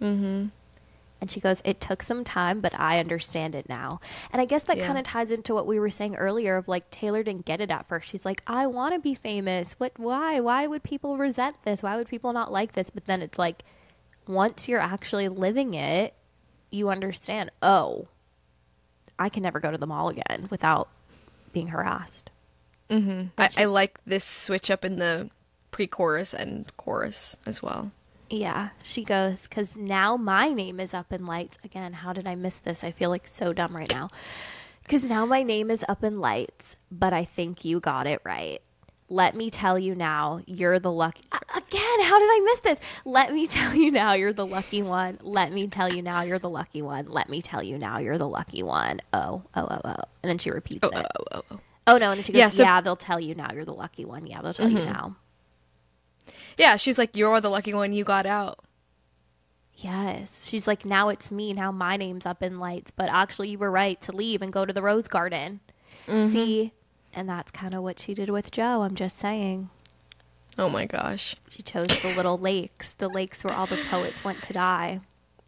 Mhm. 0.00 0.50
And 1.22 1.30
she 1.30 1.38
goes, 1.38 1.62
It 1.64 1.80
took 1.80 2.02
some 2.02 2.24
time, 2.24 2.60
but 2.60 2.78
I 2.78 2.98
understand 2.98 3.54
it 3.54 3.68
now. 3.68 4.00
And 4.32 4.42
I 4.42 4.44
guess 4.44 4.64
that 4.64 4.78
Yeah. 4.78 4.86
kind 4.88 4.98
of 4.98 5.04
ties 5.04 5.30
into 5.30 5.54
what 5.54 5.68
we 5.68 5.78
were 5.78 5.88
saying 5.88 6.16
earlier 6.16 6.56
of 6.56 6.66
like 6.66 6.90
Taylor 6.90 7.22
didn't 7.22 7.44
get 7.44 7.60
it 7.60 7.70
at 7.70 7.86
first. 7.86 8.08
She's 8.10 8.24
like, 8.24 8.42
I 8.48 8.66
want 8.66 8.92
to 8.94 8.98
be 9.00 9.14
famous. 9.14 9.74
What, 9.78 9.92
why? 9.96 10.40
Why 10.40 10.66
would 10.66 10.82
people 10.82 11.16
resent 11.18 11.54
this? 11.62 11.80
Why 11.80 11.94
would 11.94 12.08
people 12.08 12.32
not 12.32 12.50
like 12.50 12.72
this? 12.72 12.90
But 12.90 13.06
then 13.06 13.22
it's 13.22 13.38
like, 13.38 13.62
once 14.26 14.66
you're 14.68 14.80
actually 14.80 15.28
living 15.28 15.74
it, 15.74 16.12
you 16.70 16.88
understand, 16.88 17.52
oh, 17.62 18.08
I 19.16 19.28
can 19.28 19.44
never 19.44 19.60
go 19.60 19.70
to 19.70 19.78
the 19.78 19.86
mall 19.86 20.08
again 20.08 20.48
without 20.50 20.88
being 21.52 21.68
harassed. 21.68 22.30
Mm-hmm. 22.90 23.28
I, 23.38 23.48
I 23.58 23.64
like 23.66 24.00
this 24.04 24.24
switch 24.24 24.72
up 24.72 24.84
in 24.84 24.96
the 24.96 25.30
pre-chorus 25.70 26.34
and 26.34 26.76
chorus 26.76 27.36
as 27.46 27.62
well. 27.62 27.92
Yeah, 28.32 28.70
she 28.82 29.04
goes, 29.04 29.42
because 29.42 29.76
now 29.76 30.16
my 30.16 30.54
name 30.54 30.80
is 30.80 30.94
up 30.94 31.12
in 31.12 31.26
lights. 31.26 31.58
Again, 31.64 31.92
how 31.92 32.14
did 32.14 32.26
I 32.26 32.34
miss 32.34 32.58
this? 32.60 32.82
I 32.82 32.90
feel 32.90 33.10
like 33.10 33.26
so 33.26 33.52
dumb 33.52 33.76
right 33.76 33.92
now. 33.92 34.08
Because 34.82 35.06
now 35.08 35.26
my 35.26 35.42
name 35.42 35.70
is 35.70 35.84
up 35.86 36.02
in 36.02 36.18
lights, 36.18 36.76
but 36.90 37.12
I 37.12 37.26
think 37.26 37.62
you 37.64 37.78
got 37.78 38.06
it 38.06 38.22
right. 38.24 38.60
Let 39.10 39.36
me 39.36 39.50
tell 39.50 39.78
you 39.78 39.94
now, 39.94 40.40
you're 40.46 40.78
the 40.78 40.90
lucky. 40.90 41.24
Again, 41.30 42.00
how 42.00 42.18
did 42.18 42.28
I 42.30 42.40
miss 42.46 42.60
this? 42.60 42.80
Let 43.04 43.34
me 43.34 43.46
tell 43.46 43.74
you 43.74 43.90
now, 43.90 44.14
you're 44.14 44.32
the 44.32 44.46
lucky 44.46 44.80
one. 44.80 45.18
Let 45.20 45.52
me 45.52 45.66
tell 45.68 45.92
you 45.92 46.00
now, 46.00 46.22
you're 46.22 46.38
the 46.38 46.48
lucky 46.48 46.80
one. 46.80 47.06
Let 47.08 47.28
me 47.28 47.42
tell 47.42 47.62
you 47.62 47.76
now, 47.76 47.98
you're 47.98 48.16
the 48.16 48.26
lucky 48.28 48.62
one. 48.62 49.00
Oh, 49.12 49.42
oh, 49.54 49.66
oh, 49.70 49.80
oh. 49.84 49.94
And 50.22 50.30
then 50.30 50.38
she 50.38 50.50
repeats 50.50 50.88
it. 50.88 50.94
Oh, 50.94 51.24
oh, 51.34 51.42
oh. 51.50 51.60
Oh 51.88 51.98
no, 51.98 52.12
and 52.12 52.18
then 52.18 52.24
she 52.24 52.32
goes, 52.32 52.38
Yeah, 52.38 52.44
Yeah, 52.46 52.48
so- 52.48 52.64
Mm-hmm. 52.64 52.84
they'll 52.84 52.96
tell 52.96 53.20
you 53.20 53.34
now, 53.34 53.52
you're 53.52 53.66
the 53.66 53.74
lucky 53.74 54.06
one. 54.06 54.26
Yeah, 54.26 54.40
they'll 54.40 54.54
tell 54.54 54.70
you 54.70 54.78
now. 54.78 55.16
Yeah, 56.62 56.76
she's 56.76 56.96
like, 56.96 57.16
you're 57.16 57.40
the 57.40 57.50
lucky 57.50 57.74
one. 57.74 57.92
You 57.92 58.04
got 58.04 58.24
out. 58.24 58.60
Yes. 59.74 60.46
She's 60.46 60.68
like, 60.68 60.84
now 60.84 61.08
it's 61.08 61.32
me. 61.32 61.52
Now 61.52 61.72
my 61.72 61.96
name's 61.96 62.24
up 62.24 62.40
in 62.40 62.60
lights. 62.60 62.92
But 62.92 63.08
actually, 63.08 63.48
you 63.48 63.58
were 63.58 63.70
right 63.70 64.00
to 64.02 64.12
leave 64.12 64.42
and 64.42 64.52
go 64.52 64.64
to 64.64 64.72
the 64.72 64.80
rose 64.80 65.08
garden. 65.08 65.58
Mm-hmm. 66.06 66.28
See? 66.28 66.72
And 67.12 67.28
that's 67.28 67.50
kind 67.50 67.74
of 67.74 67.82
what 67.82 67.98
she 67.98 68.14
did 68.14 68.30
with 68.30 68.52
Joe. 68.52 68.82
I'm 68.82 68.94
just 68.94 69.18
saying. 69.18 69.70
Oh 70.56 70.68
my 70.68 70.86
gosh. 70.86 71.34
She 71.48 71.62
chose 71.62 71.88
the 72.00 72.14
little 72.14 72.38
lakes, 72.50 72.92
the 72.92 73.08
lakes 73.08 73.42
where 73.42 73.54
all 73.54 73.66
the 73.66 73.82
poets 73.90 74.22
went 74.22 74.40
to 74.42 74.52
die. 74.52 75.00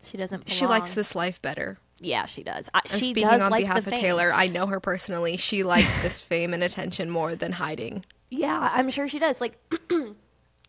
She 0.03 0.16
doesn't. 0.16 0.50
She 0.50 0.66
likes 0.66 0.94
this 0.94 1.14
life 1.14 1.40
better. 1.40 1.79
Yeah, 2.00 2.27
she 2.27 2.42
does. 2.42 2.68
I, 2.74 2.81
she 2.87 2.96
speaking 2.96 3.29
does 3.29 3.40
on 3.40 3.53
like 3.53 3.62
behalf 3.62 3.85
the 3.85 3.90
of 3.90 3.94
fame. 3.94 4.05
Taylor, 4.05 4.33
I 4.35 4.48
know 4.48 4.66
her 4.66 4.81
personally. 4.81 5.37
She 5.37 5.62
likes 5.62 5.94
this 6.03 6.20
fame 6.20 6.53
and 6.53 6.64
attention 6.64 7.09
more 7.09 7.37
than 7.37 7.53
hiding. 7.53 8.05
Yeah, 8.31 8.68
I'm 8.72 8.90
sure 8.90 9.07
she 9.07 9.20
does. 9.20 9.40
Like 9.40 9.61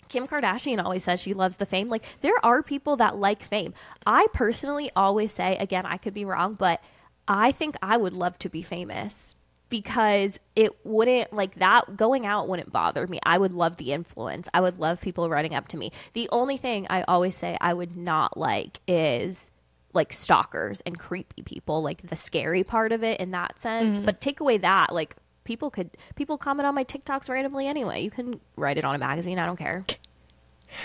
Kim 0.10 0.28
Kardashian 0.28 0.84
always 0.84 1.04
says 1.04 1.20
she 1.20 1.34
loves 1.34 1.58
the 1.58 1.66
fame. 1.66 1.90
Like 1.90 2.04
there 2.22 2.44
are 2.44 2.64
people 2.64 2.96
that 2.98 3.18
like 3.18 3.44
fame. 3.44 3.74
I 4.06 4.28
personally 4.34 4.92
always 4.96 5.34
say, 5.34 5.58
again, 5.58 5.86
I 5.86 5.98
could 5.98 6.14
be 6.14 6.26
wrong, 6.26 6.54
but 6.54 6.82
I 7.28 7.52
think 7.52 7.76
I 7.82 7.98
would 7.98 8.14
love 8.14 8.38
to 8.40 8.50
be 8.50 8.62
famous 8.62 9.36
because 9.70 10.40
it 10.56 10.72
wouldn't 10.86 11.34
like 11.34 11.56
that 11.56 11.98
going 11.98 12.26
out 12.26 12.48
wouldn't 12.48 12.72
bother 12.72 13.08
me. 13.08 13.20
I 13.24 13.38
would 13.38 13.52
love 13.52 13.78
the 13.78 13.94
influence. 13.94 14.48
I 14.54 14.62
would 14.62 14.80
love 14.80 15.02
people 15.02 15.30
running 15.30 15.56
up 15.56 15.68
to 15.70 15.78
me. 15.78 15.92
The 16.14 16.30
only 16.32 16.58
thing 16.58 16.88
I 16.90 17.04
always 17.04 17.36
say 17.36 17.58
I 17.60 17.74
would 17.74 17.96
not 17.96 18.38
like 18.38 18.80
is 18.88 19.50
like 19.94 20.14
stalkers 20.14 20.82
and 20.86 21.00
creepy 21.00 21.42
people, 21.42 21.82
like 21.82 22.08
the 22.08 22.16
scary 22.16 22.64
part 22.64 22.92
of 22.92 23.04
it 23.04 23.20
in 23.20 23.32
that 23.32 23.60
sense. 23.60 24.02
Mm. 24.02 24.06
But 24.06 24.22
take 24.22 24.40
away 24.40 24.58
that, 24.60 24.94
like 24.94 25.16
people 25.46 25.70
could 25.70 25.92
people 26.16 26.38
comment 26.38 26.68
on 26.68 26.76
my 26.76 26.84
TikToks 26.84 27.30
randomly 27.30 27.68
anyway. 27.68 28.04
You 28.04 28.12
can 28.12 28.42
write 28.58 28.78
it 28.78 28.84
on 28.84 28.94
a 28.94 28.98
magazine. 28.98 29.40
I 29.40 29.46
don't 29.46 29.56
care. 29.56 29.86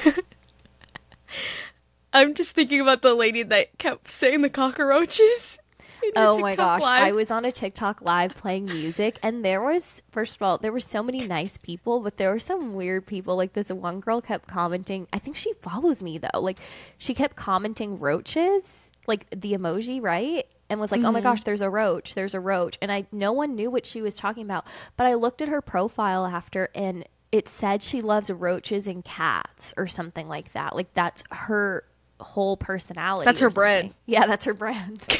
I'm 2.12 2.34
just 2.34 2.52
thinking 2.52 2.80
about 2.80 3.02
the 3.02 3.14
lady 3.14 3.42
that 3.42 3.76
kept 3.78 4.08
saying 4.08 4.42
the 4.42 4.50
cockroaches. 4.50 5.58
Oh 6.16 6.38
my 6.38 6.54
gosh. 6.54 6.80
live. 6.80 7.02
I 7.02 7.12
was 7.12 7.30
on 7.30 7.44
a 7.44 7.52
TikTok 7.52 8.00
live 8.02 8.34
playing 8.34 8.64
music 8.66 9.18
and 9.22 9.44
there 9.44 9.62
was 9.62 10.02
first 10.10 10.36
of 10.36 10.42
all, 10.42 10.58
there 10.58 10.72
were 10.72 10.80
so 10.80 11.02
many 11.02 11.26
nice 11.26 11.56
people, 11.56 12.00
but 12.00 12.16
there 12.16 12.30
were 12.30 12.38
some 12.38 12.74
weird 12.74 13.06
people. 13.06 13.36
Like 13.36 13.52
this 13.52 13.70
one 13.70 14.00
girl 14.00 14.20
kept 14.20 14.48
commenting. 14.48 15.08
I 15.12 15.18
think 15.18 15.36
she 15.36 15.52
follows 15.54 16.02
me 16.02 16.18
though. 16.18 16.40
Like 16.40 16.58
she 16.98 17.14
kept 17.14 17.36
commenting 17.36 17.98
roaches, 17.98 18.90
like 19.06 19.28
the 19.30 19.52
emoji, 19.52 20.02
right? 20.02 20.46
And 20.70 20.80
was 20.80 20.92
like, 20.92 21.02
"Oh 21.02 21.11
my 21.11 21.18
mm-hmm. 21.18 21.28
gosh, 21.28 21.42
there's 21.42 21.61
a 21.61 21.68
roach. 21.68 22.14
There's 22.14 22.35
a 22.35 22.40
roach." 22.40 22.78
And 22.80 22.90
I 22.90 23.06
no 23.12 23.33
one 23.33 23.56
knew 23.56 23.70
what 23.70 23.85
she 23.85 24.00
was 24.00 24.14
talking 24.14 24.44
about. 24.44 24.66
But 24.96 25.06
I 25.06 25.14
looked 25.14 25.42
at 25.42 25.48
her 25.48 25.61
profile 25.61 26.24
after 26.24 26.70
and 26.74 27.04
it 27.33 27.48
said 27.48 27.83
she 27.83 28.00
loves 28.00 28.30
roaches 28.30 28.88
and 28.88 29.04
cats 29.04 29.74
or 29.76 29.87
something 29.87 30.28
like 30.28 30.52
that. 30.52 30.74
Like 30.74 30.92
that's 30.94 31.22
her 31.30 31.85
whole 32.20 32.56
personality. 32.56 33.24
That's 33.24 33.40
her 33.40 33.50
brand. 33.50 33.94
Yeah, 34.06 34.26
that's 34.26 34.44
her 34.44 34.54
brand. 34.54 35.06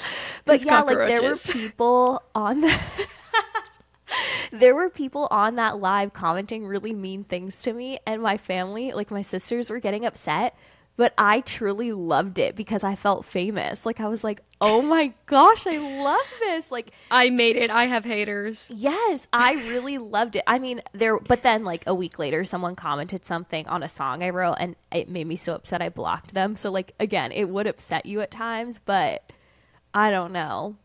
but 0.44 0.58
These 0.58 0.64
yeah, 0.64 0.82
like 0.82 0.96
there 0.96 1.22
were 1.22 1.36
people 1.36 2.22
on 2.34 2.60
the 2.60 3.06
there 4.52 4.74
were 4.74 4.90
people 4.90 5.28
on 5.30 5.56
that 5.56 5.78
live 5.78 6.12
commenting 6.12 6.66
really 6.66 6.92
mean 6.92 7.24
things 7.24 7.62
to 7.62 7.72
me 7.72 7.98
and 8.06 8.22
my 8.22 8.36
family, 8.36 8.92
like 8.92 9.10
my 9.10 9.22
sisters 9.22 9.70
were 9.70 9.80
getting 9.80 10.04
upset, 10.04 10.56
but 10.96 11.14
I 11.16 11.40
truly 11.40 11.92
loved 11.92 12.38
it 12.38 12.54
because 12.54 12.84
I 12.84 12.94
felt 12.94 13.24
famous. 13.24 13.86
Like 13.86 14.00
I 14.00 14.08
was 14.08 14.22
like, 14.22 14.42
"Oh 14.60 14.82
my 14.82 15.12
gosh, 15.26 15.66
I 15.66 15.78
love 15.78 16.26
this." 16.40 16.70
Like 16.70 16.92
I 17.10 17.30
made 17.30 17.56
it. 17.56 17.70
I 17.70 17.86
have 17.86 18.04
haters. 18.04 18.70
Yes, 18.74 19.26
I 19.32 19.54
really 19.54 19.98
loved 20.16 20.36
it. 20.36 20.44
I 20.46 20.58
mean, 20.58 20.82
there, 20.92 21.18
but 21.18 21.42
then 21.42 21.64
like 21.64 21.84
a 21.86 21.94
week 21.94 22.18
later, 22.18 22.44
someone 22.44 22.76
commented 22.76 23.24
something 23.24 23.66
on 23.68 23.82
a 23.82 23.88
song 23.88 24.22
I 24.22 24.30
wrote, 24.30 24.56
and 24.60 24.76
it 24.92 25.08
made 25.08 25.26
me 25.26 25.36
so 25.36 25.54
upset 25.54 25.80
I 25.80 25.88
blocked 25.88 26.34
them. 26.34 26.56
So, 26.56 26.70
like, 26.70 26.94
again, 27.00 27.32
it 27.32 27.48
would 27.48 27.66
upset 27.66 28.06
you 28.06 28.20
at 28.20 28.30
times, 28.30 28.78
but 28.78 29.32
I 29.94 30.10
don't 30.10 30.32
know. 30.32 30.76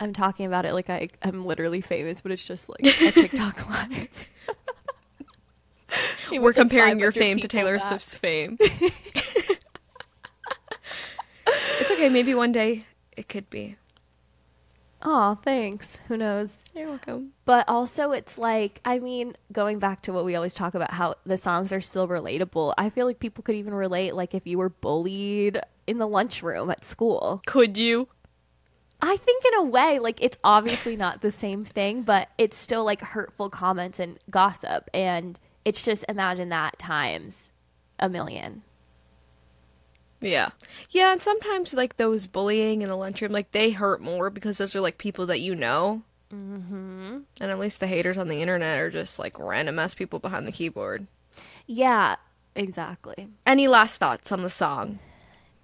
I'm 0.00 0.12
talking 0.12 0.46
about 0.46 0.66
it 0.66 0.74
like 0.74 0.90
I, 0.90 1.08
I'm 1.22 1.44
literally 1.44 1.80
famous, 1.80 2.20
but 2.20 2.32
it's 2.32 2.44
just 2.44 2.68
like 2.68 2.84
a 2.84 3.10
TikTok 3.12 3.68
live. 3.70 4.08
It 6.32 6.40
We're 6.42 6.52
comparing 6.52 6.98
your 6.98 7.12
fame 7.12 7.38
to 7.40 7.48
Taylor 7.48 7.74
max. 7.74 7.88
Swift's 7.88 8.14
fame. 8.14 8.56
it's 8.60 9.60
okay. 11.90 12.08
Maybe 12.08 12.34
one 12.34 12.50
day 12.50 12.86
it 13.16 13.28
could 13.28 13.50
be. 13.50 13.76
Oh, 15.06 15.38
thanks. 15.44 15.98
Who 16.08 16.16
knows? 16.16 16.56
You're 16.74 16.88
welcome. 16.88 17.32
But 17.44 17.68
also, 17.68 18.12
it's 18.12 18.38
like, 18.38 18.80
I 18.86 18.98
mean, 18.98 19.36
going 19.52 19.78
back 19.78 20.00
to 20.02 20.14
what 20.14 20.24
we 20.24 20.34
always 20.34 20.54
talk 20.54 20.74
about, 20.74 20.92
how 20.92 21.16
the 21.26 21.36
songs 21.36 21.72
are 21.72 21.82
still 21.82 22.08
relatable. 22.08 22.72
I 22.78 22.88
feel 22.88 23.04
like 23.04 23.18
people 23.20 23.42
could 23.42 23.54
even 23.54 23.74
relate, 23.74 24.14
like, 24.14 24.34
if 24.34 24.46
you 24.46 24.56
were 24.56 24.70
bullied 24.70 25.60
in 25.86 25.98
the 25.98 26.08
lunchroom 26.08 26.70
at 26.70 26.84
school. 26.84 27.42
Could 27.46 27.76
you? 27.76 28.08
I 29.02 29.18
think, 29.18 29.44
in 29.44 29.54
a 29.56 29.62
way, 29.64 29.98
like, 29.98 30.22
it's 30.22 30.38
obviously 30.42 30.96
not 30.96 31.20
the 31.20 31.30
same 31.30 31.64
thing, 31.64 32.00
but 32.00 32.30
it's 32.38 32.56
still 32.56 32.84
like 32.84 33.02
hurtful 33.02 33.50
comments 33.50 33.98
and 33.98 34.18
gossip. 34.30 34.88
And 34.94 35.38
it's 35.64 35.82
just 35.82 36.04
imagine 36.08 36.48
that 36.50 36.78
times 36.78 37.52
a 37.98 38.08
million. 38.08 38.62
Yeah. 40.20 40.50
Yeah, 40.90 41.12
and 41.12 41.22
sometimes 41.22 41.74
like 41.74 41.96
those 41.96 42.26
bullying 42.26 42.82
in 42.82 42.88
the 42.88 42.96
lunchroom, 42.96 43.32
like 43.32 43.52
they 43.52 43.70
hurt 43.70 44.00
more 44.00 44.30
because 44.30 44.58
those 44.58 44.74
are 44.74 44.80
like 44.80 44.98
people 44.98 45.26
that 45.26 45.40
you 45.40 45.54
know. 45.54 46.02
Mm-hmm. 46.32 47.18
And 47.40 47.50
at 47.50 47.58
least 47.58 47.80
the 47.80 47.86
haters 47.86 48.18
on 48.18 48.28
the 48.28 48.40
internet 48.40 48.80
are 48.80 48.90
just 48.90 49.18
like 49.18 49.38
random 49.38 49.78
ass 49.78 49.94
people 49.94 50.18
behind 50.18 50.46
the 50.46 50.52
keyboard. 50.52 51.06
Yeah, 51.66 52.16
exactly. 52.54 53.28
Any 53.46 53.68
last 53.68 53.98
thoughts 53.98 54.32
on 54.32 54.42
the 54.42 54.50
song? 54.50 54.98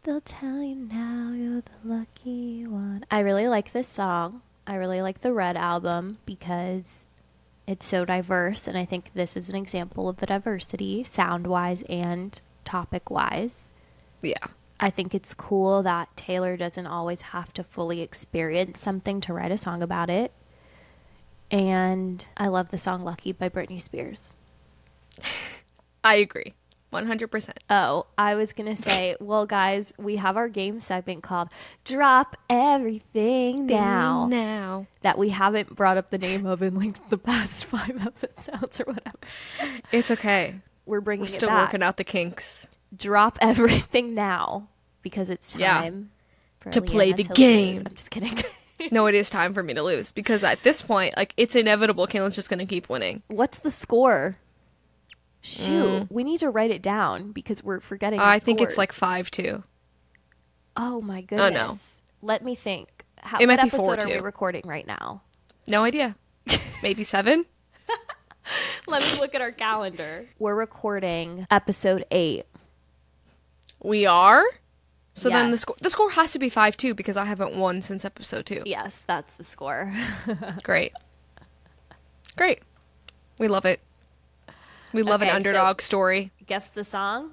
They'll 0.02 0.20
tell 0.20 0.62
you 0.62 0.76
now 0.76 1.32
you're 1.34 1.60
the 1.60 1.72
lucky 1.84 2.66
one. 2.66 3.04
I 3.10 3.20
really 3.20 3.48
like 3.48 3.72
this 3.72 3.88
song. 3.88 4.42
I 4.66 4.76
really 4.76 5.02
like 5.02 5.20
the 5.20 5.32
Red 5.32 5.56
album 5.56 6.18
because 6.24 7.08
it's 7.70 7.86
so 7.86 8.04
diverse, 8.04 8.66
and 8.66 8.76
I 8.76 8.84
think 8.84 9.12
this 9.14 9.36
is 9.36 9.48
an 9.48 9.54
example 9.54 10.08
of 10.08 10.16
the 10.16 10.26
diversity, 10.26 11.04
sound 11.04 11.46
wise 11.46 11.84
and 11.88 12.40
topic 12.64 13.10
wise. 13.10 13.70
Yeah. 14.22 14.44
I 14.80 14.90
think 14.90 15.14
it's 15.14 15.34
cool 15.34 15.84
that 15.84 16.08
Taylor 16.16 16.56
doesn't 16.56 16.88
always 16.88 17.22
have 17.22 17.52
to 17.52 17.62
fully 17.62 18.00
experience 18.00 18.80
something 18.80 19.20
to 19.20 19.32
write 19.32 19.52
a 19.52 19.56
song 19.56 19.84
about 19.84 20.10
it. 20.10 20.32
And 21.48 22.26
I 22.36 22.48
love 22.48 22.70
the 22.70 22.76
song 22.76 23.04
Lucky 23.04 23.30
by 23.30 23.48
Britney 23.48 23.80
Spears. 23.80 24.32
I 26.02 26.16
agree. 26.16 26.54
100%. 26.92 27.50
Oh, 27.70 28.06
I 28.18 28.34
was 28.34 28.52
going 28.52 28.74
to 28.74 28.80
say, 28.80 29.16
well, 29.20 29.46
guys, 29.46 29.92
we 29.98 30.16
have 30.16 30.36
our 30.36 30.48
game 30.48 30.80
segment 30.80 31.22
called 31.22 31.48
Drop 31.84 32.36
Everything 32.48 33.66
Now 33.66 34.26
Now. 34.26 34.86
that 35.02 35.18
we 35.18 35.28
haven't 35.30 35.74
brought 35.76 35.96
up 35.96 36.10
the 36.10 36.18
name 36.18 36.46
of 36.46 36.62
in 36.62 36.76
like 36.76 37.08
the 37.10 37.18
past 37.18 37.64
five 37.66 38.04
episodes 38.06 38.80
or 38.80 38.84
whatever. 38.84 39.18
It's 39.92 40.10
okay. 40.10 40.56
We're 40.86 41.00
bringing 41.00 41.22
We're 41.22 41.26
it 41.28 41.32
still 41.34 41.48
back. 41.48 41.68
working 41.68 41.82
out 41.82 41.96
the 41.96 42.04
kinks. 42.04 42.66
Drop 42.96 43.38
Everything 43.40 44.14
Now 44.14 44.68
because 45.02 45.30
it's 45.30 45.54
Yeah. 45.54 45.80
time 45.80 46.10
for 46.58 46.70
To 46.70 46.82
play 46.82 47.12
the 47.12 47.22
to 47.24 47.28
lose. 47.28 47.36
game. 47.36 47.82
I'm 47.86 47.94
just 47.94 48.10
kidding. 48.10 48.42
no, 48.90 49.06
it 49.06 49.14
is 49.14 49.30
time 49.30 49.54
for 49.54 49.62
me 49.62 49.74
to 49.74 49.82
lose 49.82 50.10
because 50.12 50.42
at 50.42 50.62
this 50.64 50.82
point, 50.82 51.16
like, 51.16 51.32
it's 51.36 51.54
inevitable. 51.54 52.06
Kaylan's 52.06 52.34
just 52.34 52.48
going 52.50 52.58
to 52.58 52.66
keep 52.66 52.88
winning. 52.88 53.22
What's 53.28 53.60
the 53.60 53.70
score? 53.70 54.38
Shoot, 55.42 56.08
we 56.10 56.22
need 56.24 56.40
to 56.40 56.50
write 56.50 56.70
it 56.70 56.82
down 56.82 57.32
because 57.32 57.62
we're 57.64 57.80
forgetting. 57.80 58.20
Mm. 58.20 58.24
I 58.24 58.38
think 58.38 58.60
it's 58.60 58.76
like 58.76 58.92
5 58.92 59.30
2. 59.30 59.62
Oh 60.76 61.00
my 61.00 61.20
Oh, 61.20 61.36
goodness. 61.36 62.02
no. 62.22 62.26
Let 62.28 62.44
me 62.44 62.54
think. 62.54 62.88
How, 63.18 63.38
It 63.38 63.46
what 63.48 63.56
might 63.56 63.64
be 63.64 63.70
four, 63.70 63.94
episode 63.94 64.10
are 64.10 64.14
we 64.16 64.20
recording 64.20 64.62
right 64.66 64.86
now? 64.86 65.22
No 65.66 65.84
idea. 65.84 66.16
Maybe 66.82 67.04
7? 67.04 67.44
Let 68.86 69.02
me 69.02 69.20
look 69.20 69.34
at 69.34 69.40
our 69.40 69.52
calendar. 69.52 70.26
We're 70.38 70.54
recording 70.54 71.46
episode 71.50 72.04
eight. 72.10 72.46
We 73.82 74.06
are? 74.06 74.44
So 75.14 75.28
then 75.28 75.50
the 75.50 75.58
score 75.58 75.76
the 75.80 75.90
score 75.90 76.10
has 76.10 76.32
to 76.32 76.38
be 76.38 76.48
5 76.48 76.76
2 76.76 76.94
because 76.94 77.16
I 77.16 77.24
haven't 77.26 77.54
won 77.56 77.82
since 77.82 78.04
episode 78.04 78.46
2. 78.46 78.62
Yes, 78.66 79.02
that's 79.06 79.32
the 79.34 79.44
score. 79.44 79.92
Great. 80.62 80.92
Great. 82.36 82.60
We 83.38 83.48
love 83.48 83.64
it. 83.64 83.80
We 84.92 85.02
love 85.02 85.20
Okay, 85.22 85.30
an 85.30 85.34
so- 85.42 85.48
underdog 85.48 85.80
story. 85.80 86.30
Guess 86.46 86.70
the 86.70 86.84
song? 86.84 87.32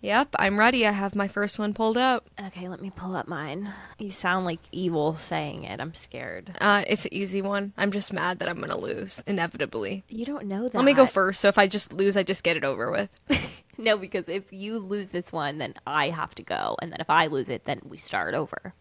Yep, 0.00 0.34
I'm 0.38 0.58
ready. 0.58 0.86
I 0.86 0.90
have 0.90 1.14
my 1.14 1.28
first 1.28 1.58
one 1.58 1.72
pulled 1.72 1.96
up. 1.96 2.28
Okay, 2.48 2.68
let 2.68 2.82
me 2.82 2.92
pull 2.94 3.16
up 3.16 3.26
mine. 3.26 3.72
You 3.98 4.10
sound 4.10 4.44
like 4.44 4.58
evil 4.70 5.16
saying 5.16 5.64
it. 5.64 5.80
I'm 5.80 5.94
scared. 5.94 6.54
Uh, 6.60 6.84
it's 6.86 7.06
an 7.06 7.14
easy 7.14 7.40
one. 7.40 7.72
I'm 7.78 7.90
just 7.90 8.12
mad 8.12 8.38
that 8.40 8.48
I'm 8.50 8.60
gonna 8.60 8.78
lose 8.78 9.24
inevitably. 9.26 10.04
You 10.10 10.26
don't 10.26 10.44
know 10.46 10.64
that. 10.64 10.74
Let 10.74 10.84
me 10.84 10.92
go 10.92 11.06
first. 11.06 11.40
So 11.40 11.48
if 11.48 11.56
I 11.56 11.66
just 11.68 11.90
lose, 11.94 12.18
I 12.18 12.22
just 12.22 12.44
get 12.44 12.56
it 12.56 12.64
over 12.64 12.90
with. 12.90 13.08
No, 13.76 13.96
because 13.96 14.28
if 14.28 14.52
you 14.52 14.78
lose 14.78 15.08
this 15.08 15.32
one, 15.32 15.58
then 15.58 15.74
I 15.84 16.10
have 16.10 16.32
to 16.36 16.44
go, 16.44 16.76
and 16.80 16.92
then 16.92 17.00
if 17.00 17.10
I 17.10 17.26
lose 17.26 17.50
it, 17.50 17.64
then 17.64 17.80
we 17.84 17.96
start 17.98 18.32
over. 18.32 18.72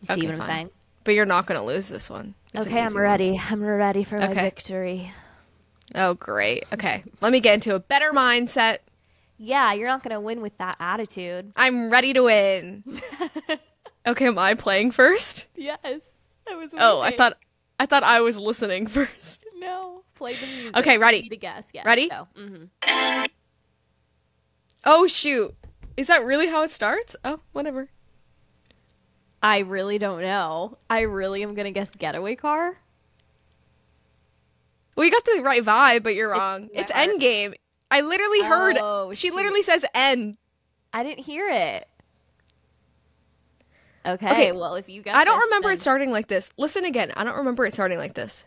You 0.00 0.06
see 0.06 0.12
Okay, 0.14 0.22
what 0.26 0.32
I'm 0.32 0.38
fine. 0.38 0.46
saying? 0.46 0.70
But 1.04 1.14
you're 1.16 1.26
not 1.26 1.44
gonna 1.44 1.62
lose 1.62 1.90
this 1.90 2.08
one. 2.08 2.34
It's 2.54 2.66
okay, 2.66 2.80
I'm 2.80 2.86
easy 2.86 2.94
one. 2.94 3.02
ready. 3.02 3.40
I'm 3.50 3.62
ready 3.62 4.04
for 4.04 4.16
my 4.16 4.32
victory. 4.32 5.12
Oh, 5.94 6.14
great. 6.14 6.64
Okay, 6.72 7.02
let 7.20 7.32
me 7.32 7.40
get 7.40 7.54
into 7.54 7.74
a 7.74 7.80
better 7.80 8.12
mindset. 8.12 8.78
Yeah, 9.38 9.72
you're 9.72 9.88
not 9.88 10.02
gonna 10.02 10.20
win 10.20 10.40
with 10.40 10.56
that 10.58 10.76
attitude. 10.80 11.52
I'm 11.56 11.90
ready 11.90 12.12
to 12.12 12.22
win. 12.22 12.84
okay, 14.06 14.26
am 14.26 14.38
I 14.38 14.54
playing 14.54 14.92
first? 14.92 15.46
Yes, 15.56 15.78
I 16.48 16.54
was. 16.54 16.70
Oh, 16.78 17.00
I 17.00 17.14
thought 17.16 17.36
I 17.78 17.86
thought 17.86 18.04
I 18.04 18.20
was 18.20 18.38
listening 18.38 18.86
first. 18.88 19.44
no. 19.58 20.04
Play 20.14 20.34
the 20.36 20.46
music. 20.46 20.76
Okay, 20.76 20.98
ready. 20.98 21.22
Need 21.22 21.30
to 21.30 21.36
guess. 21.36 21.66
Yes. 21.72 21.84
Ready? 21.84 22.08
Go. 22.08 22.28
Mhm. 22.38 22.68
Oh 24.84 25.06
shoot. 25.06 25.54
Is 25.96 26.06
that 26.06 26.24
really 26.24 26.46
how 26.46 26.62
it 26.62 26.70
starts? 26.70 27.16
Oh, 27.24 27.40
whatever. 27.52 27.88
I 29.42 29.58
really 29.60 29.98
don't 29.98 30.20
know. 30.20 30.78
I 30.88 31.00
really 31.00 31.42
am 31.42 31.54
gonna 31.54 31.72
guess 31.72 31.90
getaway 31.96 32.36
car. 32.36 32.78
Well, 34.96 35.04
you 35.06 35.10
got 35.12 35.24
the 35.24 35.40
right 35.42 35.64
vibe, 35.64 36.02
but 36.02 36.14
you're 36.14 36.30
wrong. 36.30 36.68
my 36.74 36.80
It's 36.80 36.90
heart. 36.90 37.08
Endgame. 37.10 37.54
I 37.90 38.00
literally 38.00 38.42
heard. 38.42 38.76
Oh, 38.80 39.12
she 39.14 39.28
shoot. 39.28 39.34
literally 39.36 39.62
says 39.62 39.84
end. 39.94 40.36
I 40.92 41.02
didn't 41.02 41.24
hear 41.24 41.48
it. 41.48 41.88
Okay. 44.04 44.30
Okay, 44.30 44.52
Well, 44.52 44.74
if 44.74 44.88
you 44.88 45.00
guess, 45.02 45.14
I 45.14 45.24
don't 45.24 45.38
this, 45.38 45.44
remember 45.46 45.68
then- 45.68 45.76
it 45.76 45.80
starting 45.80 46.10
like 46.10 46.26
this. 46.28 46.50
Listen 46.58 46.84
again. 46.84 47.12
I 47.16 47.22
don't 47.24 47.36
remember 47.36 47.64
it 47.66 47.72
starting 47.72 47.98
like 47.98 48.14
this. 48.14 48.44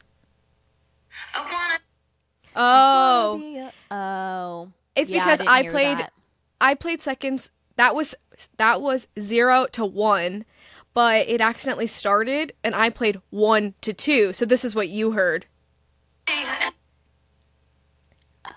Oh, 2.55 3.71
Oh. 3.91 4.71
it's 4.95 5.09
Yeah, 5.11 5.19
because 5.23 5.39
didn't 5.39 5.49
I 5.49 5.61
hear 5.63 5.71
played. 5.71 5.97
that. 5.99 6.13
I 6.61 6.73
played 6.75 7.01
seconds. 7.01 7.51
That 7.77 7.95
was 7.95 8.15
that 8.57 8.81
was 8.81 9.07
zero 9.19 9.65
to 9.73 9.85
one, 9.85 10.45
but 10.93 11.27
it 11.27 11.41
accidentally 11.41 11.87
started, 11.87 12.53
and 12.63 12.73
I 12.75 12.89
played 12.89 13.21
one 13.29 13.75
to 13.81 13.93
two. 13.93 14.33
So 14.33 14.45
this 14.45 14.63
is 14.65 14.75
what 14.75 14.87
you 14.89 15.11
heard. 15.11 15.45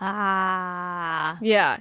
Ah. 0.01 1.39
Yeah. 1.41 1.79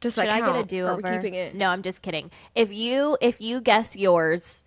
Just 0.00 0.16
like 0.16 0.30
Should 0.30 0.42
I 0.42 0.52
get 0.52 0.56
a 0.56 0.64
do 0.64 0.84
Or 0.84 0.90
are 0.90 0.96
we 0.96 1.02
over? 1.02 1.16
keeping 1.16 1.34
it? 1.34 1.54
No, 1.54 1.68
I'm 1.70 1.82
just 1.82 2.02
kidding. 2.02 2.30
If 2.54 2.72
you 2.72 3.16
if 3.20 3.40
you 3.40 3.60
guess 3.60 3.96
yours, 3.96 4.62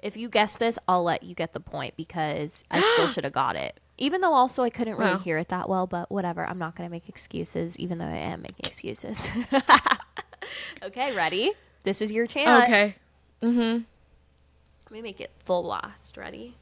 if 0.00 0.16
you 0.16 0.28
guess 0.28 0.56
this, 0.56 0.78
I'll 0.86 1.02
let 1.02 1.22
you 1.22 1.34
get 1.34 1.52
the 1.52 1.60
point 1.60 1.96
because 1.96 2.62
I 2.70 2.80
still 2.92 3.06
should 3.08 3.24
have 3.24 3.32
got 3.32 3.56
it. 3.56 3.78
Even 4.00 4.20
though 4.20 4.32
also 4.34 4.62
I 4.62 4.70
couldn't 4.70 4.96
really 4.96 5.12
Wow. 5.12 5.18
hear 5.18 5.38
it 5.38 5.48
that 5.48 5.68
well, 5.68 5.86
but 5.88 6.10
whatever. 6.10 6.46
I'm 6.46 6.58
not 6.58 6.76
gonna 6.76 6.90
make 6.90 7.08
excuses, 7.08 7.76
even 7.78 7.98
though 7.98 8.04
I 8.04 8.16
am 8.16 8.42
making 8.42 8.66
excuses. 8.66 9.28
okay, 10.82 11.12
ready? 11.16 11.52
This 11.82 12.00
is 12.00 12.12
your 12.12 12.26
chance. 12.28 12.64
Okay. 12.64 12.94
Mm-hmm. 13.42 13.82
Let 14.84 14.92
me 14.92 15.02
make 15.02 15.20
it 15.20 15.32
full 15.44 15.62
blast. 15.64 16.16
Ready? 16.16 16.54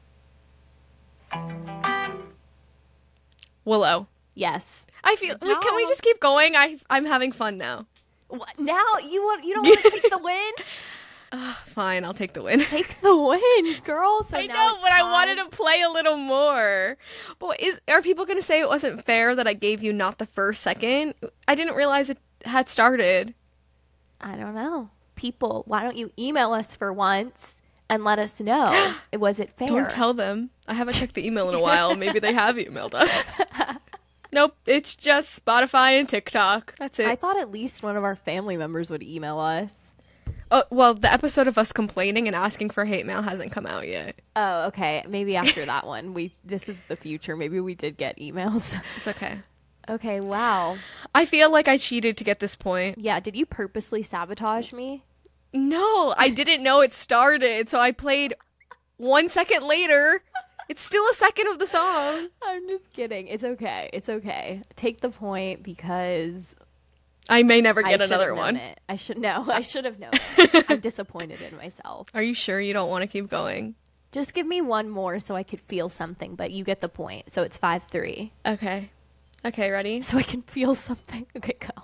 Willow. 3.67 4.07
Yes. 4.33 4.87
I 5.03 5.15
feel. 5.17 5.35
Wait, 5.41 5.61
can 5.61 5.75
we 5.75 5.85
just 5.87 6.01
keep 6.01 6.19
going? 6.19 6.55
I 6.55 6.77
I'm 6.89 7.05
having 7.05 7.31
fun 7.31 7.57
now. 7.57 7.85
What? 8.29 8.57
Now 8.57 8.83
you 9.03 9.21
want 9.23 9.43
you 9.43 9.53
don't 9.55 9.67
want 9.67 9.83
to 9.83 9.89
take 9.91 10.09
the 10.09 10.17
win? 10.17 10.51
Ah, 11.29 11.61
fine, 11.65 12.05
I'll 12.05 12.13
take 12.13 12.31
the 12.31 12.41
win. 12.41 12.59
Take 12.69 13.01
the 13.01 13.13
win, 13.13 13.75
girl. 13.83 14.23
So 14.23 14.37
I 14.37 14.45
now 14.45 14.53
know, 14.53 14.77
but 14.81 14.93
I 14.93 15.03
wanted 15.03 15.35
to 15.35 15.49
play 15.49 15.81
a 15.81 15.89
little 15.89 16.15
more. 16.15 16.95
But 17.37 17.59
is 17.59 17.81
are 17.89 18.01
people 18.01 18.25
going 18.25 18.39
to 18.39 18.41
say 18.43 18.61
it 18.61 18.69
wasn't 18.69 19.03
fair 19.03 19.35
that 19.35 19.45
I 19.45 19.51
gave 19.51 19.83
you 19.83 19.91
not 19.91 20.19
the 20.19 20.25
first 20.25 20.63
second? 20.63 21.15
I 21.45 21.53
didn't 21.53 21.75
realize 21.75 22.09
it 22.09 22.17
had 22.45 22.69
started. 22.69 23.33
I 24.21 24.37
don't 24.37 24.55
know. 24.55 24.89
People, 25.17 25.63
why 25.67 25.83
don't 25.83 25.97
you 25.97 26.13
email 26.17 26.53
us 26.53 26.77
for 26.77 26.93
once 26.93 27.56
and 27.89 28.03
let 28.03 28.19
us 28.19 28.39
know? 28.39 28.95
Was 29.13 29.39
it 29.41 29.51
fair? 29.57 29.67
Don't 29.67 29.89
tell 29.89 30.13
them. 30.13 30.49
I 30.67 30.73
haven't 30.73 30.95
checked 30.95 31.13
the 31.13 31.25
email 31.25 31.49
in 31.49 31.55
a 31.55 31.61
while. 31.61 31.95
Maybe 31.95 32.19
they 32.19 32.33
have 32.33 32.55
emailed 32.55 32.93
us. 32.93 33.23
nope, 34.31 34.55
it's 34.65 34.95
just 34.95 35.43
Spotify 35.45 35.99
and 35.99 36.07
TikTok. 36.07 36.75
That's 36.77 36.99
it. 36.99 37.07
I 37.07 37.15
thought 37.15 37.37
at 37.37 37.51
least 37.51 37.83
one 37.83 37.95
of 37.97 38.03
our 38.03 38.15
family 38.15 38.57
members 38.57 38.89
would 38.89 39.03
email 39.03 39.39
us. 39.39 39.95
oh, 40.51 40.63
well, 40.69 40.93
the 40.93 41.11
episode 41.11 41.47
of 41.47 41.57
us 41.57 41.71
complaining 41.71 42.27
and 42.27 42.35
asking 42.35 42.69
for 42.71 42.85
hate 42.85 43.05
mail 43.05 43.21
hasn't 43.21 43.51
come 43.51 43.65
out 43.65 43.87
yet. 43.87 44.15
Oh, 44.35 44.67
okay. 44.67 45.03
Maybe 45.07 45.35
after 45.35 45.65
that 45.65 45.85
one, 45.87 46.13
we 46.13 46.35
this 46.43 46.67
is 46.69 46.81
the 46.83 46.95
future. 46.95 47.35
Maybe 47.35 47.59
we 47.59 47.75
did 47.75 47.97
get 47.97 48.17
emails. 48.17 48.79
It's 48.97 49.07
okay. 49.07 49.39
okay, 49.89 50.19
wow. 50.19 50.77
I 51.15 51.25
feel 51.25 51.51
like 51.51 51.67
I 51.67 51.77
cheated 51.77 52.17
to 52.17 52.23
get 52.23 52.39
this 52.39 52.55
point. 52.55 52.97
Yeah, 52.97 53.19
did 53.19 53.35
you 53.35 53.45
purposely 53.45 54.03
sabotage 54.03 54.73
me? 54.73 55.03
No, 55.53 56.13
I 56.17 56.29
didn't 56.29 56.63
know 56.63 56.81
it 56.81 56.93
started, 56.93 57.69
so 57.69 57.79
I 57.79 57.91
played 57.91 58.33
one 58.97 59.29
second 59.29 59.63
later. 59.63 60.21
It's 60.69 60.83
still 60.83 61.03
a 61.09 61.13
second 61.13 61.47
of 61.47 61.59
the 61.59 61.67
song. 61.67 62.27
I'm 62.43 62.67
just 62.67 62.91
kidding. 62.91 63.27
It's 63.27 63.43
okay. 63.43 63.89
It's 63.93 64.09
okay. 64.09 64.61
Take 64.75 64.99
the 64.99 65.09
point 65.09 65.63
because 65.63 66.55
I 67.29 67.43
may 67.43 67.61
never 67.61 67.81
get 67.81 68.01
another 68.01 68.35
one. 68.35 68.57
It. 68.57 68.79
I 68.89 68.97
should 68.97 69.17
know. 69.17 69.45
I 69.47 69.61
should 69.71 69.85
have 69.85 69.99
known. 69.99 70.11
I'm 70.69 70.79
disappointed 70.79 71.41
in 71.41 71.55
myself. 71.55 72.09
Are 72.13 72.23
you 72.23 72.33
sure 72.33 72.59
you 72.59 72.73
don't 72.73 72.89
want 72.89 73.03
to 73.03 73.07
keep 73.07 73.29
going? 73.29 73.75
Just 74.11 74.33
give 74.33 74.47
me 74.47 74.61
one 74.61 74.89
more 74.89 75.19
so 75.19 75.35
I 75.35 75.43
could 75.43 75.61
feel 75.61 75.89
something, 75.89 76.35
but 76.35 76.51
you 76.51 76.63
get 76.63 76.81
the 76.81 76.89
point. 76.89 77.31
So 77.31 77.43
it's 77.43 77.57
5 77.57 77.83
3. 77.83 78.31
Okay. 78.45 78.89
Okay, 79.45 79.69
ready? 79.69 80.01
So 80.01 80.17
I 80.17 80.23
can 80.23 80.41
feel 80.41 80.75
something. 80.75 81.25
Okay, 81.37 81.55
go. 81.59 81.83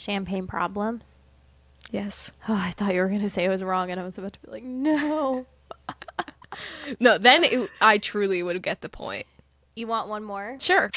Champagne 0.00 0.46
problems. 0.46 1.20
Yes. 1.90 2.32
Oh, 2.48 2.54
I 2.54 2.70
thought 2.70 2.94
you 2.94 3.00
were 3.02 3.08
going 3.08 3.20
to 3.20 3.28
say 3.28 3.44
I 3.44 3.48
was 3.48 3.62
wrong, 3.62 3.90
and 3.90 4.00
I 4.00 4.04
was 4.04 4.16
about 4.16 4.32
to 4.34 4.40
be 4.40 4.50
like, 4.50 4.62
no. 4.64 5.46
No, 6.98 7.16
then 7.16 7.44
it, 7.44 7.70
I 7.80 7.98
truly 7.98 8.42
would 8.42 8.60
get 8.60 8.80
the 8.80 8.88
point. 8.88 9.24
You 9.76 9.86
want 9.86 10.08
one 10.08 10.24
more? 10.24 10.56
Sure. 10.58 10.90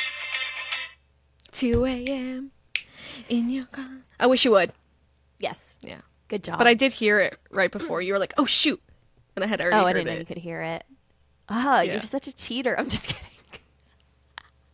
2 1.51 1.85
a.m. 1.85 2.49
in 3.29 3.49
your 3.51 3.65
car. 3.65 3.87
I 4.19 4.25
wish 4.25 4.45
you 4.45 4.51
would. 4.51 4.73
Yes. 5.37 5.77
Yeah. 5.83 6.01
Good 6.27 6.43
job. 6.43 6.57
But 6.57 6.65
I 6.65 6.73
did 6.73 6.91
hear 6.93 7.19
it 7.19 7.37
right 7.51 7.71
before. 7.71 8.01
You 8.01 8.13
were 8.13 8.19
like, 8.19 8.33
oh, 8.37 8.45
shoot. 8.45 8.81
And 9.35 9.45
I 9.45 9.47
had 9.47 9.61
already 9.61 9.75
oh, 9.77 9.85
I 9.85 9.93
didn't 9.93 10.07
know 10.07 10.19
you 10.19 10.25
could 10.25 10.37
hear 10.39 10.61
it. 10.61 10.83
Oh, 11.49 11.81
Yeah. 11.81 11.93
you're 11.93 12.01
such 12.01 12.27
a 12.27 12.33
cheater. 12.35 12.77
I'm 12.79 12.89
just 12.89 13.07
kidding. 13.13 13.29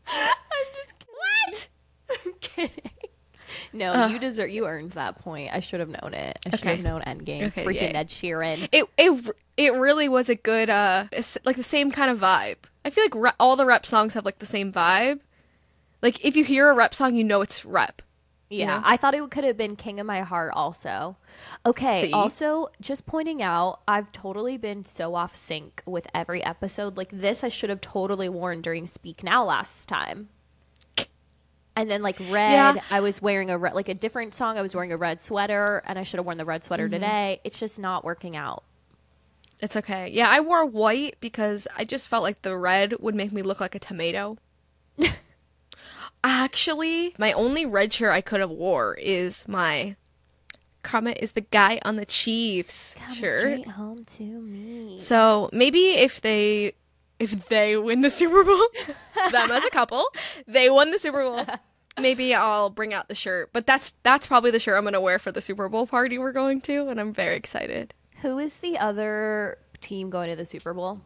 I'm 0.07 0.65
just 0.81 0.99
kidding. 0.99 1.15
What? 1.17 1.67
I'm 2.25 2.33
kidding. 2.39 2.91
No, 3.73 3.91
Ugh. 3.91 4.11
you 4.11 4.19
deserve. 4.19 4.49
You 4.49 4.65
earned 4.65 4.91
that 4.93 5.19
point. 5.19 5.51
I 5.53 5.59
should 5.59 5.79
have 5.79 5.89
known 5.89 6.13
it. 6.13 6.39
I 6.45 6.55
should 6.55 6.67
have 6.67 6.79
known 6.79 7.01
Endgame. 7.01 7.47
Okay, 7.47 7.63
Freaking 7.63 7.93
yeah. 7.93 7.99
Ed 7.99 8.09
Sheeran. 8.09 8.67
It, 8.71 8.85
it, 8.97 9.35
it 9.57 9.73
really 9.73 10.09
was 10.09 10.29
a 10.29 10.35
good, 10.35 10.69
uh, 10.69 11.05
like 11.45 11.55
the 11.55 11.63
same 11.63 11.91
kind 11.91 12.09
of 12.09 12.19
vibe. 12.19 12.57
I 12.83 12.89
feel 12.89 13.03
like 13.03 13.15
re- 13.15 13.31
all 13.39 13.55
the 13.55 13.65
rep 13.65 13.85
songs 13.85 14.13
have 14.13 14.25
like 14.25 14.39
the 14.39 14.45
same 14.45 14.71
vibe. 14.71 15.19
Like 16.01 16.23
if 16.23 16.35
you 16.35 16.43
hear 16.43 16.69
a 16.69 16.75
rep 16.75 16.93
song, 16.93 17.15
you 17.15 17.23
know 17.23 17.41
it's 17.41 17.65
rep. 17.65 18.01
Yeah, 18.49 18.77
know? 18.77 18.81
I 18.83 18.97
thought 18.97 19.13
it 19.13 19.29
could 19.29 19.43
have 19.43 19.57
been 19.57 19.75
King 19.75 19.99
of 19.99 20.07
My 20.07 20.21
Heart 20.21 20.53
also. 20.55 21.17
Okay, 21.65 22.07
See? 22.07 22.11
also 22.11 22.69
just 22.81 23.05
pointing 23.05 23.43
out, 23.43 23.81
I've 23.87 24.11
totally 24.11 24.57
been 24.57 24.85
so 24.85 25.13
off 25.13 25.35
sync 25.35 25.83
with 25.85 26.07
every 26.15 26.43
episode. 26.43 26.97
Like 26.97 27.09
this, 27.11 27.43
I 27.43 27.49
should 27.49 27.69
have 27.69 27.81
totally 27.81 28.27
worn 28.27 28.61
during 28.61 28.87
Speak 28.87 29.23
Now 29.23 29.45
last 29.45 29.87
time. 29.87 30.29
And 31.79 31.89
then 31.89 32.01
like 32.01 32.19
red, 32.29 32.51
Yeah. 32.51 32.81
I 32.91 32.99
was 32.99 33.21
wearing 33.21 33.49
a 33.49 33.57
red, 33.57 33.73
like 33.73 33.87
a 33.89 33.93
different 33.93 34.35
song. 34.35 34.57
I 34.57 34.61
was 34.61 34.75
wearing 34.75 34.91
a 34.91 34.97
red 34.97 35.19
sweater, 35.21 35.81
and 35.85 35.97
I 35.97 36.03
should 36.03 36.17
have 36.17 36.25
worn 36.25 36.37
the 36.37 36.43
red 36.45 36.63
sweater 36.63 36.85
Mm-hmm. 36.87 36.93
today. 36.93 37.41
It's 37.45 37.57
just 37.57 37.79
not 37.79 38.03
working 38.03 38.35
out. 38.35 38.63
It's 39.61 39.75
okay. 39.77 40.09
Yeah, 40.11 40.29
I 40.29 40.39
wore 40.41 40.65
white 40.65 41.15
because 41.21 41.67
I 41.77 41.85
just 41.85 42.07
felt 42.09 42.23
like 42.23 42.41
the 42.41 42.57
red 42.57 42.95
would 42.99 43.15
make 43.15 43.31
me 43.31 43.41
look 43.41 43.59
like 43.61 43.75
a 43.75 43.79
tomato. 43.79 44.37
Actually, 46.23 47.15
my 47.17 47.31
only 47.31 47.65
red 47.65 47.93
shirt 47.93 48.11
I 48.11 48.21
could 48.21 48.41
have 48.41 48.49
wore 48.49 48.95
is 48.95 49.47
my 49.47 49.95
Karma 50.83 51.11
is 51.11 51.31
the 51.31 51.41
guy 51.41 51.79
on 51.83 51.95
the 51.95 52.05
Chiefs 52.05 52.95
Come 52.97 53.13
shirt. 53.15 53.39
straight 53.39 53.67
home 53.67 54.03
to 54.05 54.23
me. 54.23 54.99
So 54.99 55.49
maybe 55.53 55.91
if 55.91 56.19
they 56.21 56.73
if 57.19 57.47
they 57.49 57.75
win 57.77 58.01
the 58.01 58.09
Super 58.09 58.43
Bowl, 58.43 58.65
them 59.31 59.51
as 59.51 59.63
a 59.65 59.69
couple, 59.69 60.05
they 60.47 60.69
won 60.69 60.91
the 60.91 60.99
Super 60.99 61.23
Bowl. 61.23 61.45
Maybe 62.01 62.33
I'll 62.33 62.69
bring 62.69 62.93
out 62.93 63.07
the 63.07 63.15
shirt. 63.15 63.49
But 63.53 63.65
that's 63.65 63.93
that's 64.03 64.27
probably 64.27 64.51
the 64.51 64.59
shirt 64.59 64.77
I'm 64.77 64.83
gonna 64.83 65.01
wear 65.01 65.19
for 65.19 65.31
the 65.31 65.41
Super 65.41 65.69
Bowl 65.69 65.87
party 65.87 66.17
we're 66.17 66.31
going 66.31 66.61
to, 66.61 66.87
and 66.89 66.99
I'm 66.99 67.13
very 67.13 67.35
excited. 67.35 67.93
Who 68.21 68.37
is 68.39 68.57
the 68.57 68.77
other 68.77 69.57
team 69.81 70.09
going 70.09 70.29
to 70.29 70.35
the 70.35 70.45
Super 70.45 70.73
Bowl? 70.73 71.01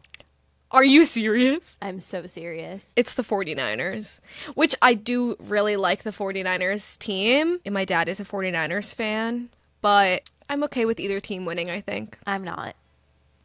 Are 0.70 0.82
you 0.84 1.04
serious? 1.04 1.78
I'm 1.80 2.00
so 2.00 2.26
serious. 2.26 2.92
It's 2.96 3.14
the 3.14 3.22
49ers, 3.22 4.18
which 4.54 4.74
I 4.82 4.94
do 4.94 5.36
really 5.38 5.76
like 5.76 6.02
the 6.02 6.10
49ers 6.10 6.98
team. 6.98 7.60
And 7.64 7.72
my 7.72 7.84
dad 7.84 8.08
is 8.08 8.18
a 8.18 8.24
49ers 8.24 8.92
fan, 8.92 9.50
but 9.82 10.28
I'm 10.48 10.64
okay 10.64 10.84
with 10.84 10.98
either 10.98 11.20
team 11.20 11.44
winning, 11.44 11.70
I 11.70 11.80
think. 11.80 12.18
I'm 12.26 12.42
not. 12.42 12.74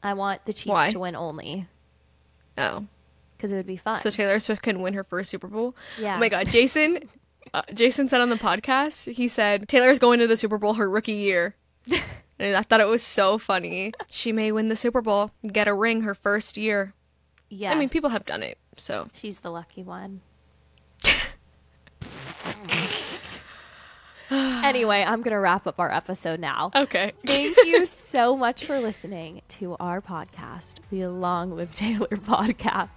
I 0.02 0.14
want 0.14 0.46
the 0.46 0.54
Chiefs 0.54 0.70
Why? 0.74 0.90
to 0.90 0.98
win 1.00 1.16
only 1.16 1.68
Oh. 2.58 2.86
because 3.38 3.52
it 3.52 3.58
would 3.58 3.68
be 3.68 3.78
fun. 3.78 4.00
So 4.00 4.10
Taylor 4.10 4.40
Swift 4.40 4.64
can 4.64 4.82
win 4.82 4.96
her 4.96 5.04
first 5.04 5.30
Super 5.30 5.48
Bowl? 5.48 5.76
Yeah. 6.00 6.16
Oh 6.16 6.20
my 6.20 6.30
god, 6.30 6.50
Jason 6.50 7.10
uh, 7.54 7.62
Jason 7.74 8.08
said 8.08 8.22
on 8.22 8.30
the 8.30 8.36
podcast, 8.36 9.12
he 9.14 9.28
said 9.28 9.68
Taylor's 9.68 10.00
going 10.00 10.20
to 10.20 10.28
the 10.28 10.38
Super 10.38 10.58
Bowl 10.58 10.76
her 10.76 10.90
rookie 10.90 11.14
year. 11.14 11.56
and 12.40 12.56
I 12.56 12.62
thought 12.62 12.82
it 12.82 12.88
was 12.88 13.04
so 13.04 13.38
funny. 13.38 13.94
She 14.12 14.32
may 14.32 14.52
win 14.52 14.68
the 14.68 14.76
Super 14.76 15.02
Bowl, 15.02 15.32
get 15.46 15.68
a 15.68 15.74
ring 15.74 16.02
her 16.02 16.16
first 16.16 16.58
year. 16.58 16.94
Yeah. 17.50 17.72
I 17.72 17.76
mean, 17.76 17.90
people 17.90 18.12
have 18.12 18.26
done 18.26 18.44
it. 18.44 18.58
So, 18.78 19.10
She's 19.14 19.40
the 19.40 19.52
lucky 19.52 19.84
one. 19.84 20.22
anyway, 24.32 25.04
I'm 25.04 25.22
going 25.22 25.34
to 25.34 25.40
wrap 25.40 25.68
up 25.68 25.80
our 25.80 25.92
episode 25.92 26.40
now. 26.40 26.72
okay. 26.76 27.12
Thank 27.26 27.58
you 27.66 27.86
so 27.86 28.38
much 28.38 28.66
for 28.66 28.80
listening 28.80 29.42
to 29.50 29.76
our 29.80 30.02
podcast, 30.02 30.76
the 30.92 31.08
Long 31.08 31.56
Live 31.56 31.76
Taylor 31.76 32.08
podcast. 32.08 32.90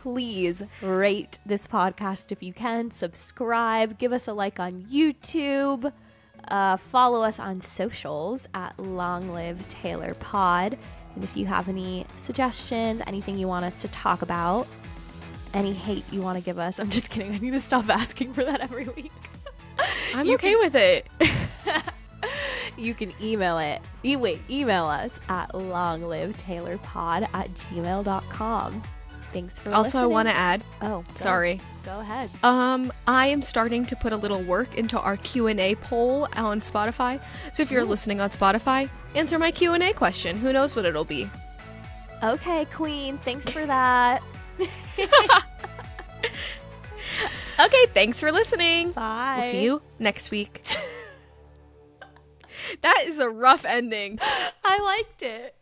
Please 0.00 0.62
rate 0.80 1.38
this 1.44 1.66
podcast 1.66 2.32
if 2.32 2.42
you 2.42 2.54
can, 2.54 2.90
subscribe, 2.90 3.98
give 3.98 4.14
us 4.14 4.28
a 4.28 4.32
like 4.32 4.58
on 4.58 4.82
YouTube, 4.84 5.92
uh, 6.48 6.78
follow 6.78 7.20
us 7.22 7.38
on 7.38 7.60
socials 7.60 8.48
at 8.54 8.78
Long 8.80 9.30
Live 9.34 9.68
Taylor 9.68 10.14
Pod. 10.14 10.78
And 11.14 11.22
if 11.22 11.36
you 11.36 11.44
have 11.44 11.68
any 11.68 12.06
suggestions, 12.14 13.02
anything 13.06 13.36
you 13.36 13.46
want 13.46 13.66
us 13.66 13.76
to 13.82 13.88
talk 13.88 14.22
about, 14.22 14.66
any 15.52 15.74
hate 15.74 16.04
you 16.10 16.22
want 16.22 16.38
to 16.38 16.44
give 16.44 16.58
us, 16.58 16.78
I'm 16.80 16.88
just 16.88 17.10
kidding. 17.10 17.34
I 17.34 17.38
need 17.38 17.52
to 17.52 17.60
stop 17.60 17.90
asking 17.90 18.32
for 18.32 18.42
that 18.44 18.62
every 18.62 18.88
week. 18.88 19.12
I'm 20.14 20.24
You 20.24 20.34
okay 20.36 20.56
with 20.56 20.76
it. 20.76 21.08
you 22.78 22.94
can 22.94 23.12
email 23.20 23.58
it. 23.58 23.82
E- 24.02 24.16
wait, 24.16 24.40
email 24.48 24.86
us 24.86 25.12
at 25.28 25.50
longlivetaylorpod 25.52 27.28
at 27.34 27.50
gmail.com. 27.50 28.82
Thanks 29.32 29.58
for 29.60 29.72
Also, 29.72 29.98
I 30.00 30.06
want 30.06 30.28
to 30.28 30.34
add, 30.34 30.62
Oh, 30.82 31.02
go- 31.02 31.04
sorry. 31.14 31.60
Go 31.84 32.00
ahead. 32.00 32.28
Um, 32.42 32.92
I 33.06 33.28
am 33.28 33.42
starting 33.42 33.86
to 33.86 33.96
put 33.96 34.12
a 34.12 34.16
little 34.16 34.42
work 34.42 34.74
into 34.76 34.98
our 35.00 35.16
Q&A 35.18 35.74
poll 35.76 36.28
on 36.36 36.60
Spotify. 36.60 37.20
So 37.52 37.62
if 37.62 37.70
you're 37.70 37.84
listening 37.84 38.20
on 38.20 38.30
Spotify, 38.30 38.90
answer 39.14 39.38
my 39.38 39.50
Q&A 39.50 39.92
question. 39.92 40.36
Who 40.36 40.52
knows 40.52 40.74
what 40.76 40.84
it'll 40.84 41.04
be? 41.04 41.28
Okay, 42.22 42.66
Queen. 42.66 43.18
Thanks 43.18 43.48
for 43.48 43.64
that. 43.66 44.22
Okay, 47.58 47.84
thanks 47.92 48.18
for 48.18 48.32
listening. 48.32 48.92
Bye. 48.92 49.36
We'll 49.42 49.50
see 49.50 49.62
you 49.64 49.82
next 49.98 50.30
week. 50.30 50.64
that 52.80 53.02
is 53.04 53.18
a 53.18 53.28
rough 53.28 53.66
ending. 53.66 54.18
I 54.64 54.78
liked 54.78 55.22
it. 55.22 55.54